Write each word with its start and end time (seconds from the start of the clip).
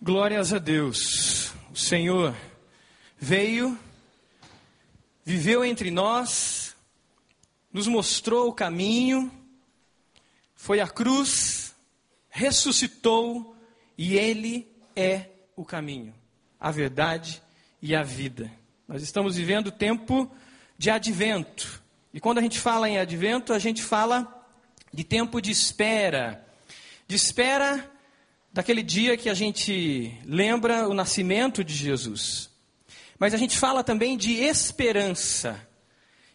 Glórias 0.00 0.52
a 0.52 0.58
Deus. 0.58 1.52
O 1.72 1.76
Senhor 1.76 2.32
veio, 3.18 3.76
viveu 5.24 5.64
entre 5.64 5.90
nós, 5.90 6.76
nos 7.72 7.88
mostrou 7.88 8.48
o 8.48 8.52
caminho, 8.52 9.28
foi 10.54 10.78
à 10.78 10.86
cruz, 10.86 11.74
ressuscitou 12.30 13.56
e 13.98 14.16
Ele 14.16 14.68
é 14.94 15.30
o 15.56 15.64
caminho, 15.64 16.14
a 16.60 16.70
verdade 16.70 17.42
e 17.82 17.92
a 17.92 18.04
vida. 18.04 18.52
Nós 18.86 19.02
estamos 19.02 19.34
vivendo 19.34 19.72
tempo 19.72 20.30
de 20.78 20.90
advento. 20.90 21.82
E 22.14 22.20
quando 22.20 22.38
a 22.38 22.42
gente 22.42 22.60
fala 22.60 22.88
em 22.88 22.98
advento, 22.98 23.52
a 23.52 23.58
gente 23.58 23.82
fala 23.82 24.46
de 24.94 25.02
tempo 25.02 25.42
de 25.42 25.50
espera. 25.50 26.46
De 27.08 27.16
espera 27.16 27.97
daquele 28.52 28.82
dia 28.82 29.16
que 29.16 29.28
a 29.28 29.34
gente 29.34 30.12
lembra 30.24 30.88
o 30.88 30.94
nascimento 30.94 31.62
de 31.62 31.74
Jesus. 31.74 32.50
Mas 33.18 33.34
a 33.34 33.36
gente 33.36 33.58
fala 33.58 33.82
também 33.82 34.16
de 34.16 34.34
esperança. 34.34 35.66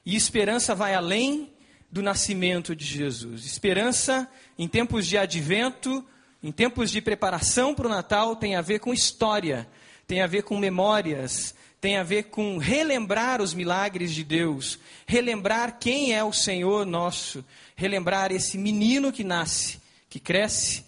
E 0.05 0.15
esperança 0.15 0.75
vai 0.75 0.93
além 0.93 1.51
do 1.91 2.01
nascimento 2.01 2.75
de 2.75 2.85
Jesus. 2.85 3.45
Esperança 3.45 4.29
em 4.57 4.67
tempos 4.67 5.07
de 5.07 5.17
advento, 5.17 6.05
em 6.41 6.51
tempos 6.51 6.91
de 6.91 7.01
preparação 7.01 7.73
para 7.73 7.87
o 7.87 7.89
Natal, 7.89 8.35
tem 8.35 8.55
a 8.55 8.61
ver 8.61 8.79
com 8.79 8.93
história, 8.93 9.67
tem 10.05 10.21
a 10.21 10.27
ver 10.27 10.43
com 10.43 10.57
memórias, 10.57 11.55
tem 11.79 11.97
a 11.97 12.03
ver 12.03 12.23
com 12.23 12.57
relembrar 12.57 13.41
os 13.41 13.53
milagres 13.53 14.13
de 14.13 14.23
Deus, 14.23 14.79
relembrar 15.05 15.77
quem 15.79 16.13
é 16.13 16.23
o 16.23 16.33
Senhor 16.33 16.85
nosso, 16.85 17.45
relembrar 17.75 18.31
esse 18.31 18.57
menino 18.57 19.11
que 19.11 19.23
nasce, 19.23 19.81
que 20.09 20.19
cresce 20.19 20.83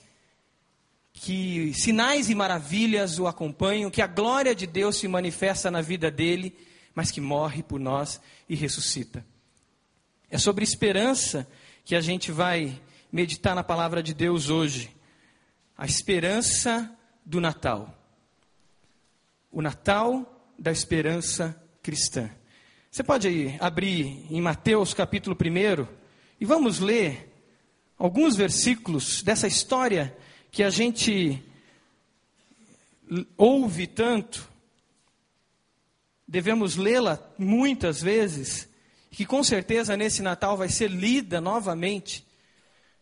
que 1.26 1.74
sinais 1.74 2.30
e 2.30 2.36
maravilhas 2.36 3.18
o 3.18 3.26
acompanham, 3.26 3.90
que 3.90 4.00
a 4.04 4.06
glória 4.06 4.54
de 4.54 4.68
Deus 4.68 4.98
se 4.98 5.08
manifesta 5.08 5.72
na 5.72 5.82
vida 5.82 6.12
dele, 6.12 6.56
mas 6.94 7.10
que 7.10 7.20
morre 7.20 7.64
por 7.64 7.80
nós 7.80 8.22
e 8.48 8.54
ressuscita. 8.54 9.26
É 10.30 10.38
sobre 10.38 10.64
esperança 10.64 11.48
que 11.84 11.96
a 11.96 12.00
gente 12.00 12.32
vai 12.32 12.80
meditar 13.12 13.56
na 13.56 13.64
palavra 13.64 14.04
de 14.04 14.14
Deus 14.14 14.52
hoje. 14.52 14.96
A 15.76 15.88
esperança 15.88 16.96
do 17.26 17.42
Natal. 17.42 17.92
O 19.52 19.64
Natal 19.64 20.54
da 20.60 20.72
esperança 20.72 21.60
cristã. 21.82 22.30
Você 22.92 23.04
pode 23.04 23.28
aí 23.28 23.58
abrir 23.60 24.28
em 24.30 24.42
Mateus 24.42 24.94
capítulo 24.94 25.36
1 25.36 25.88
e 26.40 26.46
vamos 26.46 26.78
ler 26.78 27.34
alguns 27.98 28.36
versículos 28.36 29.24
dessa 29.24 29.48
história 29.48 30.16
que 30.56 30.64
a 30.64 30.70
gente 30.70 31.44
ouve 33.36 33.88
tanto, 33.88 34.50
devemos 36.26 36.78
lê-la 36.78 37.22
muitas 37.38 38.02
vezes, 38.02 38.66
que 39.12 39.26
com 39.26 39.44
certeza 39.44 39.98
nesse 39.98 40.22
Natal 40.22 40.56
vai 40.56 40.70
ser 40.70 40.90
lida 40.90 41.42
novamente 41.42 42.26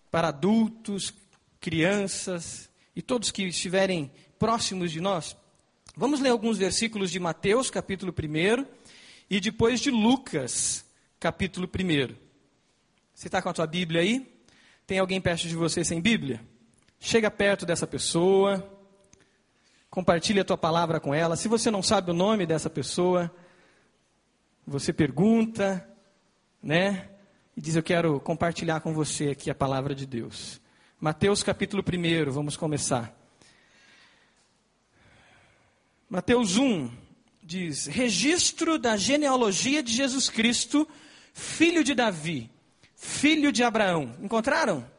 para 0.10 0.30
adultos, 0.30 1.14
crianças 1.62 2.68
e 2.96 3.04
todos 3.04 3.30
que 3.30 3.44
estiverem 3.44 4.12
próximos 4.40 4.92
de 4.92 5.00
nós. 5.00 5.38
Vamos 5.96 6.22
ler 6.22 6.30
alguns 6.30 6.58
versículos 6.58 7.12
de 7.12 7.20
Mateus, 7.20 7.70
capítulo 7.70 8.12
1, 8.12 8.66
e 9.30 9.40
depois 9.40 9.80
de 9.80 9.92
Lucas, 9.92 10.84
capítulo 11.20 11.68
1. 11.68 12.16
Você 13.14 13.28
está 13.28 13.44
com 13.44 13.50
a 13.50 13.54
tua 13.54 13.68
Bíblia 13.68 14.02
aí? 14.02 14.28
Tem 14.88 14.98
alguém 14.98 15.22
perto 15.22 15.48
de 15.48 15.56
você 15.56 15.86
sem 15.86 16.02
Bíblia? 16.02 16.52
Chega 17.06 17.30
perto 17.30 17.66
dessa 17.66 17.86
pessoa, 17.86 18.66
compartilha 19.90 20.42
a 20.42 20.46
tua 20.46 20.58
palavra 20.58 21.02
com 21.02 21.14
ela. 21.14 21.36
Se 21.36 21.50
você 21.50 21.70
não 21.70 21.84
sabe 21.84 22.12
o 22.12 22.14
nome 22.14 22.46
dessa 22.46 22.70
pessoa, 22.70 23.30
você 24.66 24.94
pergunta, 24.94 25.86
né? 26.62 27.10
E 27.58 27.62
diz: 27.62 27.76
Eu 27.76 27.84
quero 27.84 28.22
compartilhar 28.22 28.80
com 28.80 28.94
você 28.94 29.32
aqui 29.32 29.50
a 29.50 29.54
palavra 29.54 29.94
de 29.94 30.06
Deus. 30.06 30.62
Mateus 30.98 31.44
capítulo 31.44 31.84
1, 31.84 32.32
vamos 32.32 32.56
começar. 32.56 33.14
Mateus 36.10 36.56
1 36.56 36.90
diz: 37.44 37.88
Registro 37.88 38.80
da 38.80 38.96
genealogia 38.96 39.84
de 39.84 39.92
Jesus 39.92 40.30
Cristo, 40.30 40.88
filho 41.34 41.84
de 41.84 41.94
Davi, 41.94 42.50
filho 42.96 43.52
de 43.52 43.62
Abraão. 43.62 44.16
Encontraram? 44.22 44.94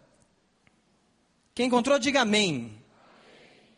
Quem 1.54 1.66
encontrou, 1.66 2.00
diga 2.00 2.22
amém. 2.22 2.76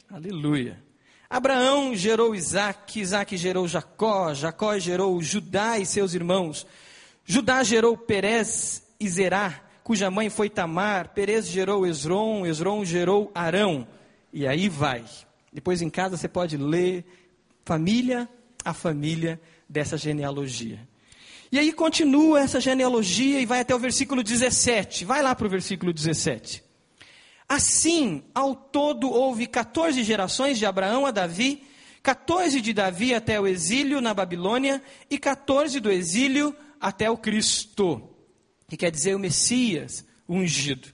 amém. 0.09 0.31
Aleluia. 0.33 0.83
Abraão 1.29 1.95
gerou 1.95 2.35
Isaac, 2.35 2.99
Isaac 2.99 3.37
gerou 3.37 3.69
Jacó, 3.69 4.33
Jacó 4.33 4.79
gerou 4.79 5.21
Judá 5.21 5.79
e 5.79 5.85
seus 5.85 6.15
irmãos. 6.15 6.67
Judá 7.27 7.63
gerou 7.63 7.95
Perez 7.95 8.83
e 8.99 9.07
Zerá, 9.07 9.63
cuja 9.85 10.11
mãe 10.11 10.31
foi 10.31 10.49
Tamar. 10.49 11.11
Perez 11.11 11.49
gerou 11.49 11.87
Esron, 11.87 12.47
Esron 12.47 12.83
gerou 12.83 13.31
Arão. 13.35 13.87
E 14.33 14.47
aí 14.47 14.71
vai. 14.71 15.05
Depois 15.53 15.83
em 15.83 15.91
casa 15.91 16.17
você 16.17 16.29
pode 16.29 16.57
ler 16.57 17.05
família 17.63 18.27
a 18.65 18.73
família 18.73 19.39
dessa 19.69 19.99
genealogia. 19.99 20.81
E 21.53 21.59
aí 21.59 21.73
continua 21.75 22.41
essa 22.41 22.59
genealogia 22.59 23.39
e 23.39 23.45
vai 23.45 23.61
até 23.61 23.75
o 23.75 23.79
versículo 23.79 24.23
17. 24.23 25.05
Vai 25.05 25.23
lá 25.23 25.35
para 25.35 25.47
o 25.47 25.51
versículo 25.51 25.93
17. 25.93 26.66
Assim, 27.49 28.25
ao 28.35 28.55
todo 28.55 29.09
houve 29.09 29.47
14 29.47 30.03
gerações 30.03 30.59
de 30.59 30.67
Abraão 30.67 31.07
a 31.07 31.11
Davi, 31.11 31.63
14 32.03 32.61
de 32.61 32.73
Davi 32.73 33.15
até 33.15 33.41
o 33.41 33.47
exílio 33.47 34.01
na 34.01 34.13
Babilônia 34.13 34.83
e 35.09 35.19
14 35.19 35.79
do 35.81 35.91
exílio 35.91 36.55
até 36.81 37.11
o 37.11 37.17
Cristo, 37.17 38.11
que 38.69 38.77
quer 38.77 38.91
dizer 38.91 39.15
o 39.15 39.19
Messias, 39.19 40.05
o 40.27 40.35
ungido. 40.35 40.89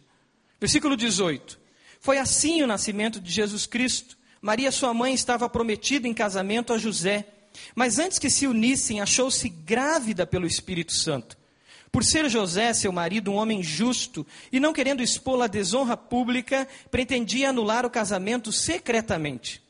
Versículo 0.61 0.97
18. 0.97 1.59
Foi 2.01 2.19
assim 2.19 2.63
o 2.63 2.67
nascimento 2.67 3.21
de 3.21 3.31
Jesus 3.31 3.67
Cristo. 3.67 4.17
Maria, 4.41 4.73
sua 4.73 4.93
mãe, 4.93 5.15
estava 5.15 5.49
prometida 5.49 6.07
em 6.09 6.15
casamento 6.15 6.73
a 6.73 6.79
José, 6.79 7.27
mas 7.75 7.99
antes 7.99 8.19
que 8.19 8.31
se 8.31 8.47
unissem, 8.47 9.01
achou-se 9.01 9.49
grávida 9.49 10.27
pelo 10.27 10.47
Espírito 10.47 10.93
Santo. 10.93 11.37
Por 11.93 12.03
ser 12.03 12.31
José, 12.31 12.73
seu 12.73 12.91
marido, 12.91 13.31
um 13.31 13.37
homem 13.37 13.63
justo, 13.63 14.27
e 14.51 14.59
não 14.59 14.73
querendo 14.73 15.03
expô-la 15.03 15.45
à 15.45 15.49
desonra 15.49 15.95
pública, 15.95 16.67
pretendia 16.91 17.51
anular 17.51 17.85
o 17.85 17.91
casamento 17.91 18.51
secretamente. 18.51 19.63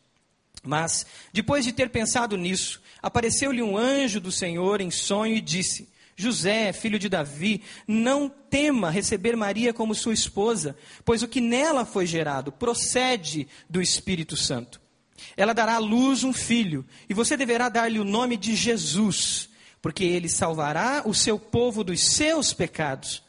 Mas, 0.62 1.04
depois 1.32 1.64
de 1.64 1.72
ter 1.72 1.90
pensado 1.90 2.36
nisso, 2.36 2.80
apareceu-lhe 3.02 3.60
um 3.60 3.76
anjo 3.76 4.20
do 4.20 4.30
Senhor 4.30 4.80
em 4.80 4.88
sonho 4.88 5.34
e 5.34 5.40
disse: 5.40 5.88
José, 6.14 6.72
filho 6.72 6.96
de 6.96 7.08
Davi, 7.08 7.62
não 7.88 8.28
tema 8.28 8.88
receber 8.88 9.36
Maria 9.36 9.74
como 9.74 9.92
sua 9.92 10.14
esposa, 10.14 10.76
pois 11.04 11.24
o 11.24 11.28
que 11.28 11.40
nela 11.40 11.84
foi 11.84 12.06
gerado 12.06 12.52
procede 12.52 13.48
do 13.68 13.82
Espírito 13.82 14.36
Santo. 14.36 14.80
Ela 15.36 15.52
dará 15.52 15.74
à 15.74 15.78
luz 15.78 16.22
um 16.22 16.32
filho, 16.32 16.86
e 17.08 17.14
você 17.14 17.36
deverá 17.36 17.68
dar-lhe 17.68 17.98
o 17.98 18.04
nome 18.04 18.36
de 18.36 18.54
Jesus 18.54 19.50
porque 19.82 20.04
ele 20.04 20.28
salvará 20.28 21.02
o 21.04 21.12
seu 21.12 21.38
povo 21.38 21.82
dos 21.82 22.02
seus 22.04 22.54
pecados. 22.54 23.22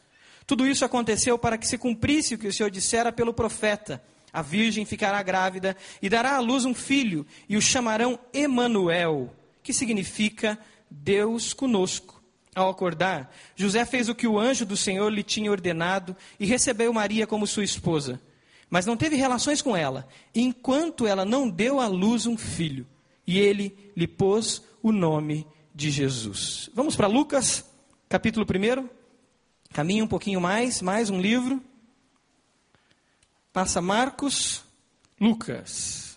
Tudo 0.46 0.66
isso 0.66 0.84
aconteceu 0.84 1.36
para 1.36 1.58
que 1.58 1.66
se 1.66 1.76
cumprisse 1.76 2.34
o 2.34 2.38
que 2.38 2.46
o 2.46 2.52
Senhor 2.52 2.70
dissera 2.70 3.10
pelo 3.10 3.34
profeta. 3.34 4.00
A 4.32 4.40
virgem 4.40 4.84
ficará 4.84 5.20
grávida 5.22 5.76
e 6.00 6.08
dará 6.08 6.36
à 6.36 6.40
luz 6.40 6.64
um 6.64 6.74
filho, 6.74 7.26
e 7.48 7.56
o 7.56 7.62
chamarão 7.62 8.18
Emanuel, 8.32 9.34
que 9.62 9.72
significa 9.72 10.58
Deus 10.88 11.52
conosco. 11.52 12.22
Ao 12.54 12.70
acordar, 12.70 13.34
José 13.56 13.84
fez 13.84 14.08
o 14.08 14.14
que 14.14 14.28
o 14.28 14.38
anjo 14.38 14.64
do 14.64 14.76
Senhor 14.76 15.08
lhe 15.12 15.24
tinha 15.24 15.50
ordenado 15.50 16.16
e 16.38 16.46
recebeu 16.46 16.92
Maria 16.92 17.26
como 17.26 17.48
sua 17.48 17.64
esposa. 17.64 18.20
Mas 18.70 18.86
não 18.86 18.96
teve 18.96 19.16
relações 19.16 19.60
com 19.60 19.76
ela, 19.76 20.06
enquanto 20.32 21.06
ela 21.06 21.24
não 21.24 21.48
deu 21.48 21.80
à 21.80 21.88
luz 21.88 22.26
um 22.26 22.36
filho. 22.36 22.86
E 23.26 23.40
ele 23.40 23.92
lhe 23.96 24.06
pôs 24.06 24.62
o 24.82 24.92
nome 24.92 25.46
de 25.74 25.90
Jesus. 25.90 26.70
Vamos 26.72 26.94
para 26.94 27.08
Lucas, 27.08 27.64
capítulo 28.08 28.46
1. 28.46 28.88
Caminha 29.72 30.04
um 30.04 30.08
pouquinho 30.08 30.40
mais, 30.40 30.80
mais 30.80 31.10
um 31.10 31.20
livro. 31.20 31.60
Passa 33.52 33.80
Marcos, 33.80 34.62
Lucas. 35.20 36.16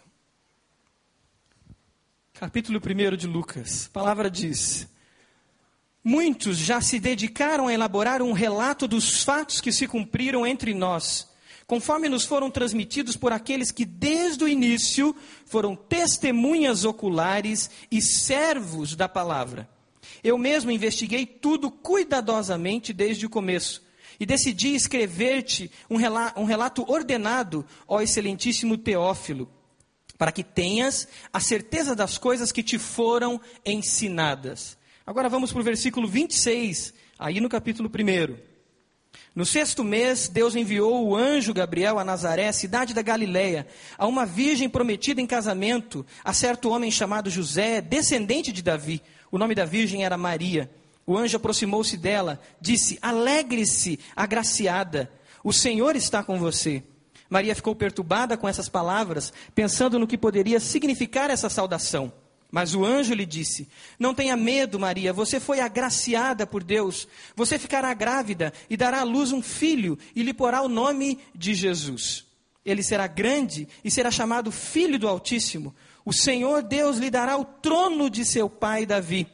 Capítulo 2.33 2.80
1 2.80 3.18
de 3.18 3.25
Lucas. 3.25 3.88
A 3.88 3.89
palavra 3.89 4.30
diz: 4.30 4.88
Muitos 6.04 6.57
já 6.57 6.80
se 6.80 7.00
dedicaram 7.00 7.68
a 7.68 7.74
elaborar 7.74 8.21
um 8.21 8.33
relato 8.33 8.88
dos 8.88 9.24
fatos 9.24 9.59
que 9.59 9.71
se 9.71 9.88
cumpriram 9.88 10.45
entre 10.45 10.75
nós 10.75 11.27
conforme 11.67 12.07
nos 12.07 12.23
foram 12.23 12.49
transmitidos 12.49 13.17
por 13.17 13.33
aqueles 13.33 13.71
que 13.71 13.83
desde 13.83 14.45
o 14.45 14.47
início 14.47 15.13
foram 15.45 15.75
testemunhas 15.75 16.85
oculares 16.85 17.69
e 17.91 18.01
servos 18.01 18.95
da 18.95 19.09
palavra. 19.09 19.69
Eu 20.23 20.37
mesmo 20.37 20.71
investiguei 20.71 21.25
tudo 21.25 21.69
cuidadosamente 21.69 22.93
desde 22.93 23.25
o 23.25 23.29
começo 23.29 23.85
e 24.17 24.25
decidi 24.25 24.73
escrever-te 24.73 25.69
um 25.89 26.45
relato 26.45 26.89
ordenado, 26.89 27.65
ó 27.85 28.01
excelentíssimo 28.01 28.77
Teófilo, 28.77 29.51
para 30.17 30.31
que 30.31 30.43
tenhas 30.43 31.07
a 31.31 31.39
certeza 31.39 31.93
das 31.93 32.17
coisas 32.17 32.51
que 32.51 32.63
te 32.63 32.79
foram 32.79 33.39
ensinadas. 33.65 34.77
Agora 35.05 35.29
vamos 35.29 35.51
para 35.51 35.61
o 35.61 35.65
versículo 35.65 36.07
26, 36.07 36.93
aí 37.19 37.39
no 37.41 37.49
capítulo 37.49 37.89
1. 37.89 38.56
No 39.37 39.45
sexto 39.45 39.83
mês, 39.83 40.27
Deus 40.27 40.55
enviou 40.55 41.07
o 41.07 41.15
anjo 41.15 41.53
Gabriel 41.53 41.99
a 41.99 42.03
Nazaré, 42.03 42.51
cidade 42.51 42.91
da 42.91 43.03
Galiléia, 43.03 43.67
a 43.95 44.07
uma 44.07 44.25
virgem 44.25 44.67
prometida 44.67 45.21
em 45.21 45.27
casamento, 45.27 46.03
a 46.23 46.33
certo 46.33 46.71
homem 46.71 46.89
chamado 46.89 47.29
José, 47.29 47.79
descendente 47.79 48.51
de 48.51 48.63
Davi. 48.63 48.99
O 49.31 49.37
nome 49.37 49.53
da 49.53 49.63
virgem 49.63 50.03
era 50.03 50.17
Maria. 50.17 50.71
O 51.05 51.15
anjo 51.15 51.37
aproximou-se 51.37 51.95
dela, 51.97 52.41
disse: 52.59 52.97
Alegre-se, 52.99 53.99
agraciada, 54.15 55.07
o 55.43 55.53
Senhor 55.53 55.95
está 55.95 56.23
com 56.23 56.39
você. 56.39 56.81
Maria 57.29 57.53
ficou 57.53 57.75
perturbada 57.75 58.35
com 58.37 58.47
essas 58.47 58.67
palavras, 58.67 59.31
pensando 59.53 59.99
no 59.99 60.07
que 60.07 60.17
poderia 60.17 60.59
significar 60.59 61.29
essa 61.29 61.47
saudação. 61.47 62.11
Mas 62.51 62.73
o 62.73 62.85
anjo 62.85 63.13
lhe 63.13 63.25
disse: 63.25 63.67
Não 63.99 64.13
tenha 64.13 64.38
medo, 64.38 64.79
Maria, 64.79 65.11
você 65.11 65.39
foi 65.39 65.59
agraciada 65.59 66.47
por 66.47 66.63
Deus. 66.63 67.07
Você 67.35 67.59
ficará 67.59 67.94
grávida 67.94 68.53
e 68.69 68.77
dará 68.77 69.01
à 69.01 69.03
luz 69.03 69.31
um 69.31 69.41
filho 69.41 69.97
e 70.15 70.23
lhe 70.23 70.33
porá 70.33 70.61
o 70.61 70.69
nome 70.69 71.19
de 71.35 71.53
Jesus. 71.53 72.25
Ele 72.65 72.83
será 72.83 73.07
grande 73.07 73.67
e 73.83 73.91
será 73.91 74.11
chamado 74.11 74.51
Filho 74.51 74.99
do 74.99 75.07
Altíssimo. 75.07 75.73
O 76.03 76.13
Senhor 76.13 76.63
Deus 76.63 76.97
lhe 76.97 77.09
dará 77.09 77.38
o 77.38 77.45
trono 77.45 78.09
de 78.09 78.23
seu 78.23 78.49
pai 78.49 78.85
Davi. 78.85 79.27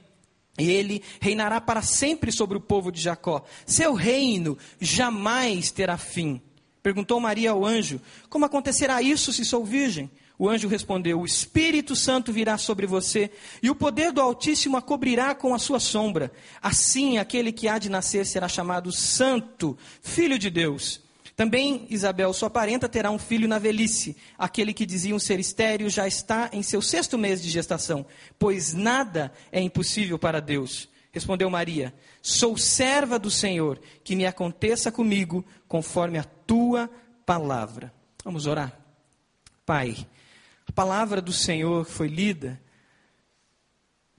E 0.57 0.69
ele 0.69 1.01
reinará 1.19 1.59
para 1.59 1.81
sempre 1.81 2.31
sobre 2.31 2.57
o 2.57 2.61
povo 2.61 2.91
de 2.91 3.01
Jacó. 3.01 3.43
Seu 3.65 3.93
reino 3.93 4.57
jamais 4.79 5.71
terá 5.71 5.97
fim. 5.97 6.41
Perguntou 6.81 7.19
Maria 7.19 7.51
ao 7.51 7.65
anjo: 7.65 7.99
Como 8.29 8.45
acontecerá 8.45 9.01
isso 9.01 9.33
se 9.33 9.45
sou 9.45 9.63
virgem? 9.63 10.11
O 10.37 10.49
anjo 10.49 10.67
respondeu: 10.67 11.21
O 11.21 11.25
Espírito 11.25 11.95
Santo 11.95 12.33
virá 12.33 12.57
sobre 12.57 12.85
você, 12.87 13.31
e 13.61 13.69
o 13.69 13.75
poder 13.75 14.11
do 14.11 14.21
Altíssimo 14.21 14.77
a 14.77 14.81
cobrirá 14.81 15.35
com 15.35 15.53
a 15.53 15.59
sua 15.59 15.79
sombra. 15.79 16.31
Assim, 16.61 17.17
aquele 17.17 17.51
que 17.51 17.67
há 17.67 17.77
de 17.77 17.89
nascer 17.89 18.25
será 18.25 18.47
chamado 18.47 18.91
Santo, 18.91 19.77
Filho 20.01 20.39
de 20.39 20.49
Deus. 20.49 21.01
Também 21.35 21.87
Isabel, 21.89 22.31
sua 22.31 22.49
parenta, 22.49 22.87
terá 22.87 23.09
um 23.09 23.17
filho 23.17 23.47
na 23.47 23.57
velhice. 23.57 24.15
Aquele 24.37 24.73
que 24.73 24.85
diziam 24.85 25.17
ser 25.17 25.39
estéreo 25.39 25.89
já 25.89 26.07
está 26.07 26.49
em 26.53 26.61
seu 26.61 26.81
sexto 26.81 27.17
mês 27.17 27.41
de 27.41 27.49
gestação, 27.49 28.05
pois 28.37 28.73
nada 28.73 29.31
é 29.51 29.59
impossível 29.59 30.19
para 30.19 30.39
Deus. 30.39 30.87
Respondeu 31.11 31.49
Maria: 31.49 31.93
Sou 32.21 32.57
serva 32.57 33.17
do 33.17 33.31
Senhor, 33.31 33.79
que 34.03 34.15
me 34.15 34.25
aconteça 34.25 34.91
comigo 34.91 35.43
conforme 35.67 36.17
a 36.19 36.23
tua 36.23 36.89
palavra. 37.25 37.93
Vamos 38.23 38.45
orar. 38.45 38.79
Pai, 39.65 39.95
palavra 40.73 41.21
do 41.21 41.31
Senhor 41.31 41.85
foi 41.85 42.07
lida. 42.07 42.59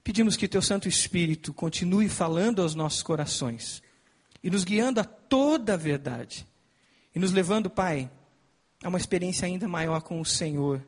Pedimos 0.03 0.37
que 0.37 0.47
teu 0.47 0.61
Santo 0.61 0.87
Espírito 0.87 1.53
continue 1.53 2.07
falando 2.07 2.61
aos 2.61 2.75
nossos 2.75 3.03
corações 3.03 3.81
e 4.43 4.49
nos 4.49 4.63
guiando 4.63 4.99
a 4.99 5.03
toda 5.03 5.73
a 5.73 5.77
verdade 5.77 6.47
e 7.13 7.19
nos 7.19 7.31
levando, 7.31 7.69
Pai, 7.69 8.09
a 8.83 8.89
uma 8.89 8.97
experiência 8.97 9.45
ainda 9.45 9.67
maior 9.67 10.01
com 10.01 10.21
o 10.21 10.25
Senhor 10.25 10.85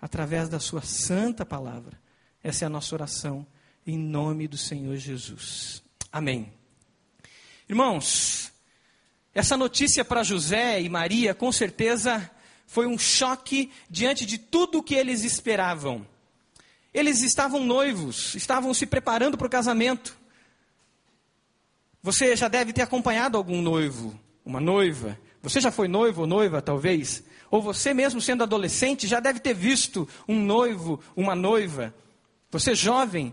através 0.00 0.48
da 0.48 0.58
Sua 0.58 0.82
santa 0.82 1.44
palavra. 1.44 2.00
Essa 2.42 2.64
é 2.64 2.66
a 2.66 2.70
nossa 2.70 2.94
oração 2.94 3.46
em 3.86 3.98
nome 3.98 4.48
do 4.48 4.56
Senhor 4.56 4.96
Jesus. 4.96 5.82
Amém. 6.10 6.52
Irmãos, 7.68 8.52
essa 9.34 9.56
notícia 9.56 10.04
para 10.04 10.22
José 10.22 10.80
e 10.80 10.88
Maria, 10.88 11.34
com 11.34 11.50
certeza, 11.50 12.30
foi 12.74 12.86
um 12.86 12.98
choque 12.98 13.70
diante 13.88 14.26
de 14.26 14.36
tudo 14.36 14.78
o 14.78 14.82
que 14.82 14.94
eles 14.94 15.22
esperavam. 15.22 16.04
Eles 16.92 17.22
estavam 17.22 17.64
noivos, 17.64 18.34
estavam 18.34 18.74
se 18.74 18.84
preparando 18.84 19.38
para 19.38 19.46
o 19.46 19.50
casamento. 19.50 20.16
Você 22.02 22.36
já 22.36 22.48
deve 22.48 22.72
ter 22.72 22.82
acompanhado 22.82 23.38
algum 23.38 23.62
noivo, 23.62 24.18
uma 24.44 24.60
noiva. 24.60 25.18
Você 25.40 25.60
já 25.60 25.70
foi 25.70 25.88
noivo 25.88 26.22
ou 26.22 26.26
noiva, 26.26 26.60
talvez? 26.60 27.22
Ou 27.50 27.62
você 27.62 27.94
mesmo 27.94 28.20
sendo 28.20 28.42
adolescente 28.42 29.06
já 29.06 29.20
deve 29.20 29.38
ter 29.38 29.54
visto 29.54 30.08
um 30.28 30.40
noivo, 30.40 31.00
uma 31.16 31.34
noiva. 31.34 31.94
Você 32.50 32.74
jovem 32.74 33.32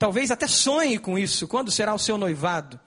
Talvez 0.00 0.30
até 0.30 0.46
sonhe 0.46 0.96
com 0.98 1.18
isso, 1.18 1.46
quando 1.46 1.70
será 1.70 1.92
o 1.92 1.98
seu 1.98 2.16
noivado. 2.16 2.80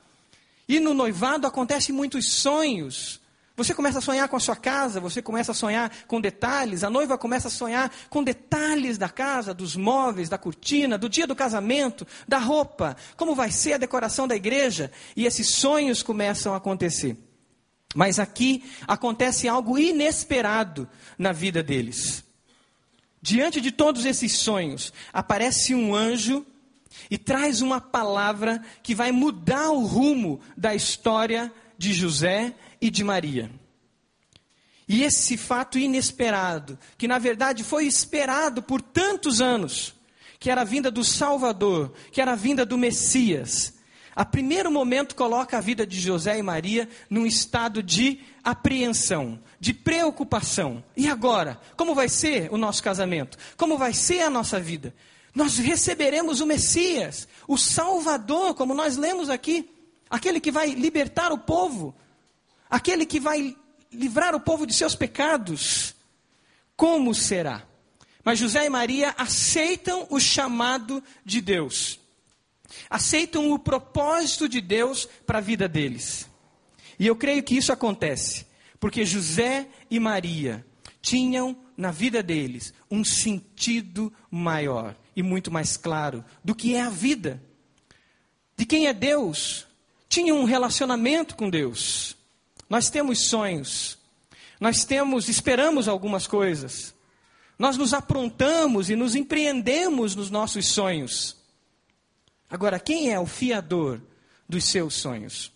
E 0.67 0.79
no 0.79 0.95
noivado 0.95 1.45
acontecem 1.45 1.93
muitos 1.93 2.27
sonhos. 2.27 3.21
Você 3.55 3.75
começa 3.75 3.99
a 3.99 4.01
sonhar 4.01 4.27
com 4.27 4.35
a 4.35 4.39
sua 4.39 4.55
casa, 4.55 4.99
você 4.99 5.21
começa 5.21 5.51
a 5.51 5.55
sonhar 5.55 5.91
com 6.07 6.19
detalhes, 6.19 6.83
a 6.83 6.89
noiva 6.89 7.19
começa 7.19 7.49
a 7.49 7.51
sonhar 7.51 7.91
com 8.09 8.23
detalhes 8.23 8.97
da 8.97 9.07
casa, 9.07 9.53
dos 9.53 9.75
móveis, 9.75 10.27
da 10.27 10.39
cortina, 10.39 10.97
do 10.97 11.07
dia 11.07 11.27
do 11.27 11.35
casamento, 11.35 12.07
da 12.27 12.39
roupa, 12.39 12.97
como 13.15 13.35
vai 13.35 13.51
ser 13.51 13.73
a 13.73 13.77
decoração 13.77 14.27
da 14.27 14.35
igreja, 14.35 14.91
e 15.15 15.27
esses 15.27 15.53
sonhos 15.53 16.01
começam 16.01 16.55
a 16.55 16.57
acontecer. 16.57 17.15
Mas 17.93 18.17
aqui 18.17 18.63
acontece 18.87 19.47
algo 19.47 19.77
inesperado 19.77 20.89
na 21.15 21.31
vida 21.31 21.61
deles. 21.61 22.23
Diante 23.21 23.61
de 23.61 23.71
todos 23.71 24.03
esses 24.03 24.33
sonhos, 24.33 24.91
aparece 25.13 25.75
um 25.75 25.93
anjo 25.93 26.43
e 27.09 27.19
traz 27.19 27.61
uma 27.61 27.79
palavra 27.79 28.63
que 28.81 28.95
vai 28.95 29.11
mudar 29.11 29.69
o 29.69 29.85
rumo 29.85 30.41
da 30.57 30.73
história 30.73 31.53
de 31.77 31.93
José 31.93 32.55
e 32.83 32.89
de 32.89 33.03
Maria. 33.03 33.49
E 34.85 35.03
esse 35.03 35.37
fato 35.37 35.79
inesperado, 35.79 36.77
que 36.97 37.07
na 37.07 37.17
verdade 37.17 37.63
foi 37.63 37.85
esperado 37.85 38.61
por 38.61 38.81
tantos 38.81 39.39
anos, 39.39 39.95
que 40.37 40.51
era 40.51 40.61
a 40.61 40.65
vinda 40.65 40.91
do 40.91 41.01
Salvador, 41.01 41.93
que 42.11 42.19
era 42.19 42.33
a 42.33 42.35
vinda 42.35 42.65
do 42.65 42.77
Messias, 42.77 43.75
a 44.13 44.25
primeiro 44.25 44.69
momento 44.69 45.15
coloca 45.15 45.57
a 45.57 45.61
vida 45.61 45.87
de 45.87 45.97
José 45.97 46.37
e 46.37 46.43
Maria 46.43 46.89
num 47.09 47.25
estado 47.25 47.81
de 47.81 48.19
apreensão, 48.43 49.39
de 49.59 49.73
preocupação. 49.73 50.83
E 50.95 51.07
agora? 51.07 51.59
Como 51.77 51.95
vai 51.95 52.09
ser 52.09 52.51
o 52.51 52.57
nosso 52.57 52.83
casamento? 52.83 53.37
Como 53.55 53.77
vai 53.77 53.93
ser 53.93 54.21
a 54.23 54.29
nossa 54.29 54.59
vida? 54.59 54.93
nós 55.33 55.57
receberemos 55.57 56.41
o 56.41 56.45
Messias, 56.45 57.27
o 57.47 57.57
Salvador, 57.57 58.53
como 58.53 58.75
nós 58.75 58.97
lemos 58.97 59.31
aqui, 59.31 59.67
aquele 60.07 60.39
que 60.39 60.51
vai 60.51 60.69
libertar 60.69 61.31
o 61.31 61.39
povo, 61.39 61.95
aquele 62.73 63.05
que 63.05 63.19
vai 63.19 63.55
livrar 63.91 64.33
o 64.33 64.39
povo 64.39 64.65
de 64.65 64.73
seus 64.73 64.95
pecados. 64.95 65.93
Como 66.75 67.13
será? 67.13 67.61
Mas 68.25 68.39
José 68.39 68.65
e 68.65 68.69
Maria 68.69 69.13
aceitam 69.15 70.07
o 70.09 70.19
chamado 70.19 71.03
de 71.23 71.39
Deus, 71.39 71.99
aceitam 72.89 73.51
o 73.51 73.59
propósito 73.59 74.49
de 74.49 74.59
Deus 74.59 75.07
para 75.23 75.37
a 75.37 75.41
vida 75.41 75.67
deles. 75.67 76.27
E 76.97 77.05
eu 77.05 77.15
creio 77.15 77.43
que 77.43 77.55
isso 77.55 77.71
acontece, 77.71 78.47
porque 78.79 79.05
José 79.05 79.67
e 79.91 79.99
Maria 79.99 80.65
tinham 80.99 81.55
na 81.77 81.91
vida 81.91 82.23
deles 82.23 82.73
um 82.89 83.03
sentido 83.03 84.11
maior 84.31 84.95
e 85.15 85.21
muito 85.21 85.51
mais 85.51 85.77
claro 85.77 86.25
do 86.43 86.55
que 86.55 86.73
é 86.73 86.81
a 86.81 86.89
vida. 86.89 87.39
De 88.57 88.65
quem 88.65 88.87
é 88.87 88.93
Deus? 88.93 89.67
Tinha 90.09 90.33
um 90.33 90.43
relacionamento 90.43 91.35
com 91.35 91.51
Deus. 91.51 92.17
Nós 92.73 92.89
temos 92.89 93.27
sonhos. 93.27 93.99
Nós 94.59 94.83
temos, 94.83 95.29
esperamos 95.29 95.87
algumas 95.87 96.25
coisas. 96.25 96.91
Nós 97.55 97.77
nos 97.77 97.93
aprontamos 97.93 98.89
e 98.89 98.95
nos 98.95 99.13
empreendemos 99.13 100.15
nos 100.15 100.31
nossos 100.31 100.65
sonhos. 100.69 101.37
Agora, 102.49 102.79
quem 102.79 103.13
é 103.13 103.19
o 103.19 103.27
fiador 103.27 104.01
dos 104.49 104.63
seus 104.65 104.95
sonhos? 104.95 105.53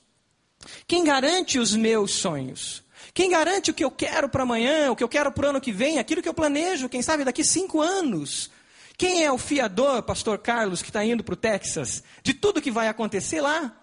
Quem 0.85 1.03
garante 1.03 1.57
os 1.57 1.75
meus 1.75 2.11
sonhos? 2.11 2.83
Quem 3.15 3.31
garante 3.31 3.71
o 3.71 3.73
que 3.73 3.83
eu 3.83 3.89
quero 3.89 4.29
para 4.29 4.43
amanhã, 4.43 4.91
o 4.91 4.95
que 4.95 5.03
eu 5.03 5.09
quero 5.09 5.31
para 5.31 5.47
o 5.47 5.49
ano 5.49 5.61
que 5.61 5.71
vem, 5.71 5.97
aquilo 5.97 6.21
que 6.21 6.29
eu 6.29 6.35
planejo, 6.35 6.87
quem 6.87 7.01
sabe 7.01 7.23
daqui 7.23 7.43
cinco 7.43 7.81
anos? 7.81 8.51
Quem 8.95 9.23
é 9.23 9.31
o 9.31 9.39
fiador, 9.39 10.03
pastor 10.03 10.37
Carlos, 10.37 10.83
que 10.83 10.91
está 10.91 11.03
indo 11.03 11.23
para 11.23 11.33
o 11.33 11.35
Texas, 11.35 12.03
de 12.21 12.35
tudo 12.35 12.61
que 12.61 12.69
vai 12.69 12.87
acontecer 12.87 13.41
lá? 13.41 13.75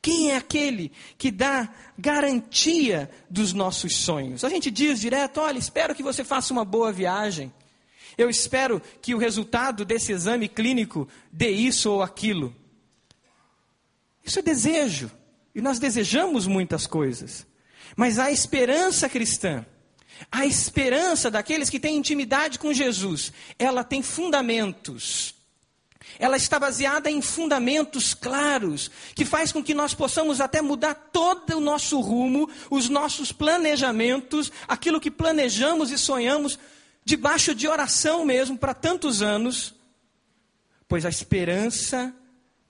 Quem 0.00 0.30
é 0.30 0.36
aquele 0.36 0.92
que 1.16 1.30
dá 1.30 1.68
garantia 1.98 3.10
dos 3.28 3.52
nossos 3.52 3.96
sonhos? 3.96 4.44
A 4.44 4.48
gente 4.48 4.70
diz 4.70 5.00
direto: 5.00 5.40
olha, 5.40 5.58
espero 5.58 5.94
que 5.94 6.02
você 6.02 6.24
faça 6.24 6.52
uma 6.52 6.64
boa 6.64 6.92
viagem. 6.92 7.52
Eu 8.16 8.28
espero 8.28 8.82
que 9.00 9.14
o 9.14 9.18
resultado 9.18 9.84
desse 9.84 10.12
exame 10.12 10.48
clínico 10.48 11.08
dê 11.32 11.50
isso 11.50 11.90
ou 11.90 12.02
aquilo. 12.02 12.54
Isso 14.24 14.38
é 14.38 14.42
desejo. 14.42 15.10
E 15.54 15.60
nós 15.60 15.78
desejamos 15.78 16.46
muitas 16.46 16.86
coisas. 16.86 17.46
Mas 17.96 18.18
a 18.18 18.30
esperança 18.30 19.08
cristã 19.08 19.64
a 20.30 20.44
esperança 20.44 21.30
daqueles 21.30 21.70
que 21.70 21.78
têm 21.78 21.96
intimidade 21.96 22.58
com 22.58 22.72
Jesus, 22.72 23.32
ela 23.58 23.84
tem 23.84 24.02
fundamentos. 24.02 25.34
Ela 26.18 26.36
está 26.36 26.58
baseada 26.58 27.10
em 27.10 27.20
fundamentos 27.22 28.14
claros, 28.14 28.90
que 29.14 29.24
faz 29.24 29.52
com 29.52 29.62
que 29.62 29.74
nós 29.74 29.94
possamos 29.94 30.40
até 30.40 30.60
mudar 30.60 30.94
todo 30.94 31.56
o 31.56 31.60
nosso 31.60 32.00
rumo, 32.00 32.48
os 32.70 32.88
nossos 32.88 33.32
planejamentos, 33.32 34.52
aquilo 34.66 35.00
que 35.00 35.10
planejamos 35.10 35.90
e 35.90 35.98
sonhamos 35.98 36.58
debaixo 37.04 37.54
de 37.54 37.66
oração 37.66 38.24
mesmo 38.24 38.58
para 38.58 38.74
tantos 38.74 39.22
anos, 39.22 39.74
pois 40.86 41.06
a 41.06 41.08
esperança 41.08 42.14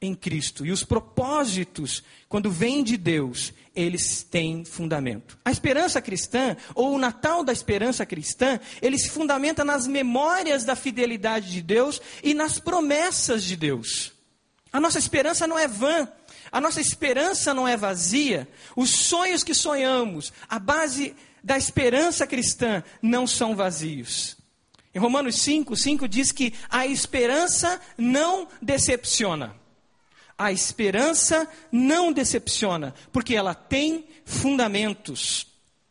em 0.00 0.14
Cristo 0.14 0.64
e 0.64 0.71
os 0.71 0.85
propósitos, 0.85 2.02
quando 2.28 2.50
vêm 2.50 2.85
de 2.85 2.97
Deus, 2.97 3.52
eles 3.75 4.23
têm 4.23 4.64
fundamento. 4.64 5.38
A 5.45 5.50
esperança 5.50 6.00
cristã, 6.00 6.57
ou 6.75 6.95
o 6.95 6.99
Natal 6.99 7.45
da 7.45 7.52
esperança 7.52 8.07
cristã, 8.07 8.61
ele 8.81 8.99
se 8.99 9.11
fundamenta 9.11 9.64
nas 9.64 9.87
memórias 9.87 10.64
da 10.64 10.76
fidelidade 10.76 11.50
de 11.50 11.62
Deus 11.62 12.00
e 12.23 12.35
nas 12.35 12.59
promessas 12.59 13.45
de 13.45 13.57
Deus. 13.57 14.12
A 14.73 14.81
nossa 14.81 14.99
esperança 14.99 15.47
não 15.47 15.59
é 15.59 15.67
vã, 15.67 16.09
a 16.50 16.61
nossa 16.61 16.81
esperança 16.81 17.52
não 17.52 17.67
é 17.67 17.76
vazia. 17.76 18.49
Os 18.76 18.90
sonhos 18.90 19.43
que 19.43 19.55
sonhamos, 19.55 20.33
a 20.49 20.59
base 20.59 21.14
da 21.43 21.57
esperança 21.57 22.26
cristã, 22.26 22.83
não 23.00 23.26
são 23.26 23.55
vazios. 23.55 24.37
Em 24.95 24.99
Romanos 24.99 25.37
5, 25.37 25.76
5 25.76 26.09
diz 26.09 26.33
que 26.33 26.52
a 26.69 26.87
esperança 26.87 27.81
não 27.97 28.49
decepciona. 28.61 29.55
A 30.38 30.52
esperança 30.52 31.49
não 31.73 32.12
decepciona, 32.12 32.95
porque 33.12 33.35
ela 33.35 33.54
tem 33.54 34.07
fundamentos. 34.25 35.49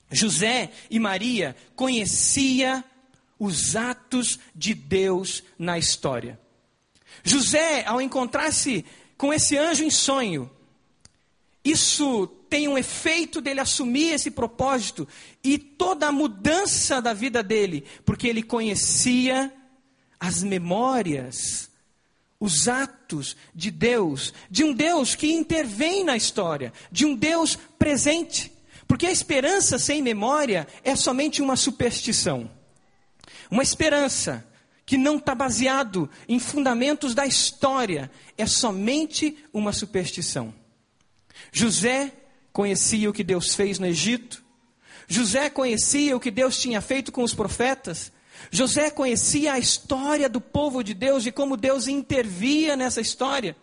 José 0.09 0.71
e 0.89 0.99
Maria 0.99 1.55
conhecia 1.75 2.83
os 3.37 3.75
atos 3.75 4.39
de 4.55 4.73
Deus 4.73 5.43
na 5.59 5.77
história. 5.77 6.39
José, 7.23 7.83
ao 7.85 7.99
encontrar-se 7.99 8.85
com 9.17 9.33
esse 9.33 9.57
anjo 9.57 9.83
em 9.83 9.89
sonho, 9.89 10.49
isso 11.63 12.27
tem 12.49 12.67
um 12.67 12.77
efeito 12.77 13.41
dele 13.41 13.59
assumir 13.59 14.13
esse 14.13 14.31
propósito 14.31 15.07
e 15.43 15.57
toda 15.57 16.07
a 16.07 16.11
mudança 16.11 17.01
da 17.01 17.13
vida 17.13 17.43
dele, 17.43 17.83
porque 18.05 18.27
ele 18.27 18.41
conhecia 18.41 19.53
as 20.19 20.41
memórias, 20.41 21.69
os 22.39 22.67
atos 22.67 23.35
de 23.53 23.71
Deus, 23.71 24.33
de 24.49 24.63
um 24.63 24.73
Deus 24.73 25.15
que 25.15 25.31
intervém 25.31 26.03
na 26.03 26.15
história, 26.15 26.71
de 26.91 27.05
um 27.05 27.15
Deus 27.15 27.57
presente. 27.79 28.51
Porque 28.87 29.05
a 29.05 29.11
esperança 29.11 29.77
sem 29.77 30.01
memória 30.01 30.67
é 30.83 30.95
somente 30.95 31.41
uma 31.41 31.55
superstição. 31.55 32.49
Uma 33.49 33.63
esperança 33.63 34.45
que 34.85 34.97
não 34.97 35.17
está 35.17 35.35
baseado 35.35 36.09
em 36.29 36.39
fundamentos 36.39 37.13
da 37.13 37.25
história, 37.25 38.09
é 38.37 38.45
somente 38.45 39.37
uma 39.51 39.73
superstição. 39.73 40.53
José 41.51 42.13
conhecia 42.53 43.09
o 43.09 43.13
que 43.13 43.23
Deus 43.23 43.53
fez 43.53 43.79
no 43.79 43.85
Egito, 43.85 44.41
José 45.05 45.49
conhecia 45.49 46.15
o 46.15 46.19
que 46.19 46.31
Deus 46.31 46.59
tinha 46.61 46.79
feito 46.79 47.11
com 47.11 47.21
os 47.21 47.33
profetas, 47.33 48.13
José 48.51 48.89
conhecia 48.89 49.53
a 49.53 49.59
história 49.59 50.29
do 50.29 50.39
povo 50.39 50.83
de 50.83 50.93
Deus 50.93 51.25
e 51.25 51.31
como 51.31 51.57
Deus 51.57 51.87
intervia 51.87 52.75
nessa 52.75 53.01
história. 53.01 53.55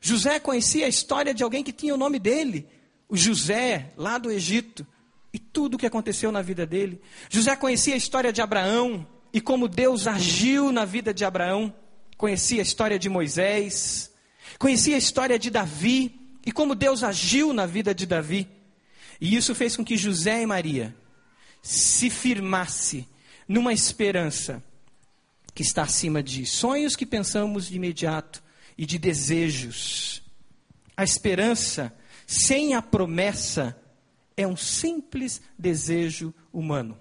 José 0.00 0.38
conhecia 0.38 0.86
a 0.86 0.88
história 0.88 1.32
de 1.32 1.42
alguém 1.42 1.62
que 1.62 1.72
tinha 1.72 1.94
o 1.94 1.98
nome 1.98 2.18
dele, 2.18 2.66
o 3.08 3.16
José, 3.16 3.92
lá 3.96 4.18
do 4.18 4.30
Egito, 4.30 4.86
e 5.32 5.38
tudo 5.38 5.74
o 5.74 5.78
que 5.78 5.86
aconteceu 5.86 6.30
na 6.30 6.42
vida 6.42 6.66
dele. 6.66 7.00
José 7.28 7.56
conhecia 7.56 7.94
a 7.94 7.96
história 7.96 8.32
de 8.32 8.42
Abraão, 8.42 9.06
e 9.32 9.40
como 9.40 9.66
Deus 9.66 10.06
agiu 10.06 10.70
na 10.70 10.84
vida 10.84 11.12
de 11.12 11.24
Abraão. 11.24 11.74
Conhecia 12.16 12.60
a 12.60 12.62
história 12.62 12.98
de 12.98 13.08
Moisés, 13.08 14.12
conhecia 14.58 14.94
a 14.94 14.98
história 14.98 15.38
de 15.38 15.50
Davi 15.50 16.14
e 16.46 16.52
como 16.52 16.74
Deus 16.74 17.02
agiu 17.02 17.52
na 17.52 17.66
vida 17.66 17.92
de 17.92 18.06
Davi. 18.06 18.48
E 19.20 19.34
isso 19.34 19.54
fez 19.54 19.76
com 19.76 19.84
que 19.84 19.96
José 19.96 20.42
e 20.42 20.46
Maria 20.46 20.94
se 21.60 22.10
firmasse 22.10 23.08
numa 23.48 23.72
esperança 23.72 24.62
que 25.54 25.62
está 25.62 25.82
acima 25.82 26.22
de 26.22 26.44
sonhos 26.46 26.96
que 26.96 27.06
pensamos 27.06 27.66
de 27.66 27.76
imediato 27.76 28.42
e 28.76 28.84
de 28.84 28.98
desejos. 28.98 30.22
A 30.96 31.04
esperança 31.04 31.94
sem 32.26 32.74
a 32.74 32.82
promessa 32.82 33.76
é 34.36 34.46
um 34.46 34.56
simples 34.56 35.40
desejo 35.58 36.34
humano. 36.52 36.98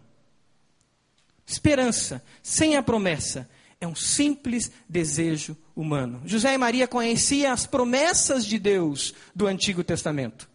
Esperança, 1.45 2.23
sem 2.41 2.77
a 2.77 2.83
promessa, 2.83 3.49
é 3.81 3.87
um 3.87 3.95
simples 3.95 4.71
desejo 4.87 5.57
humano. 5.75 6.21
José 6.25 6.53
e 6.53 6.57
Maria 6.57 6.87
conheciam 6.87 7.51
as 7.51 7.65
promessas 7.65 8.45
de 8.45 8.57
Deus 8.57 9.13
do 9.35 9.47
Antigo 9.47 9.83
Testamento. 9.83 10.49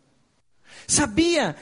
Sabia 0.86 1.54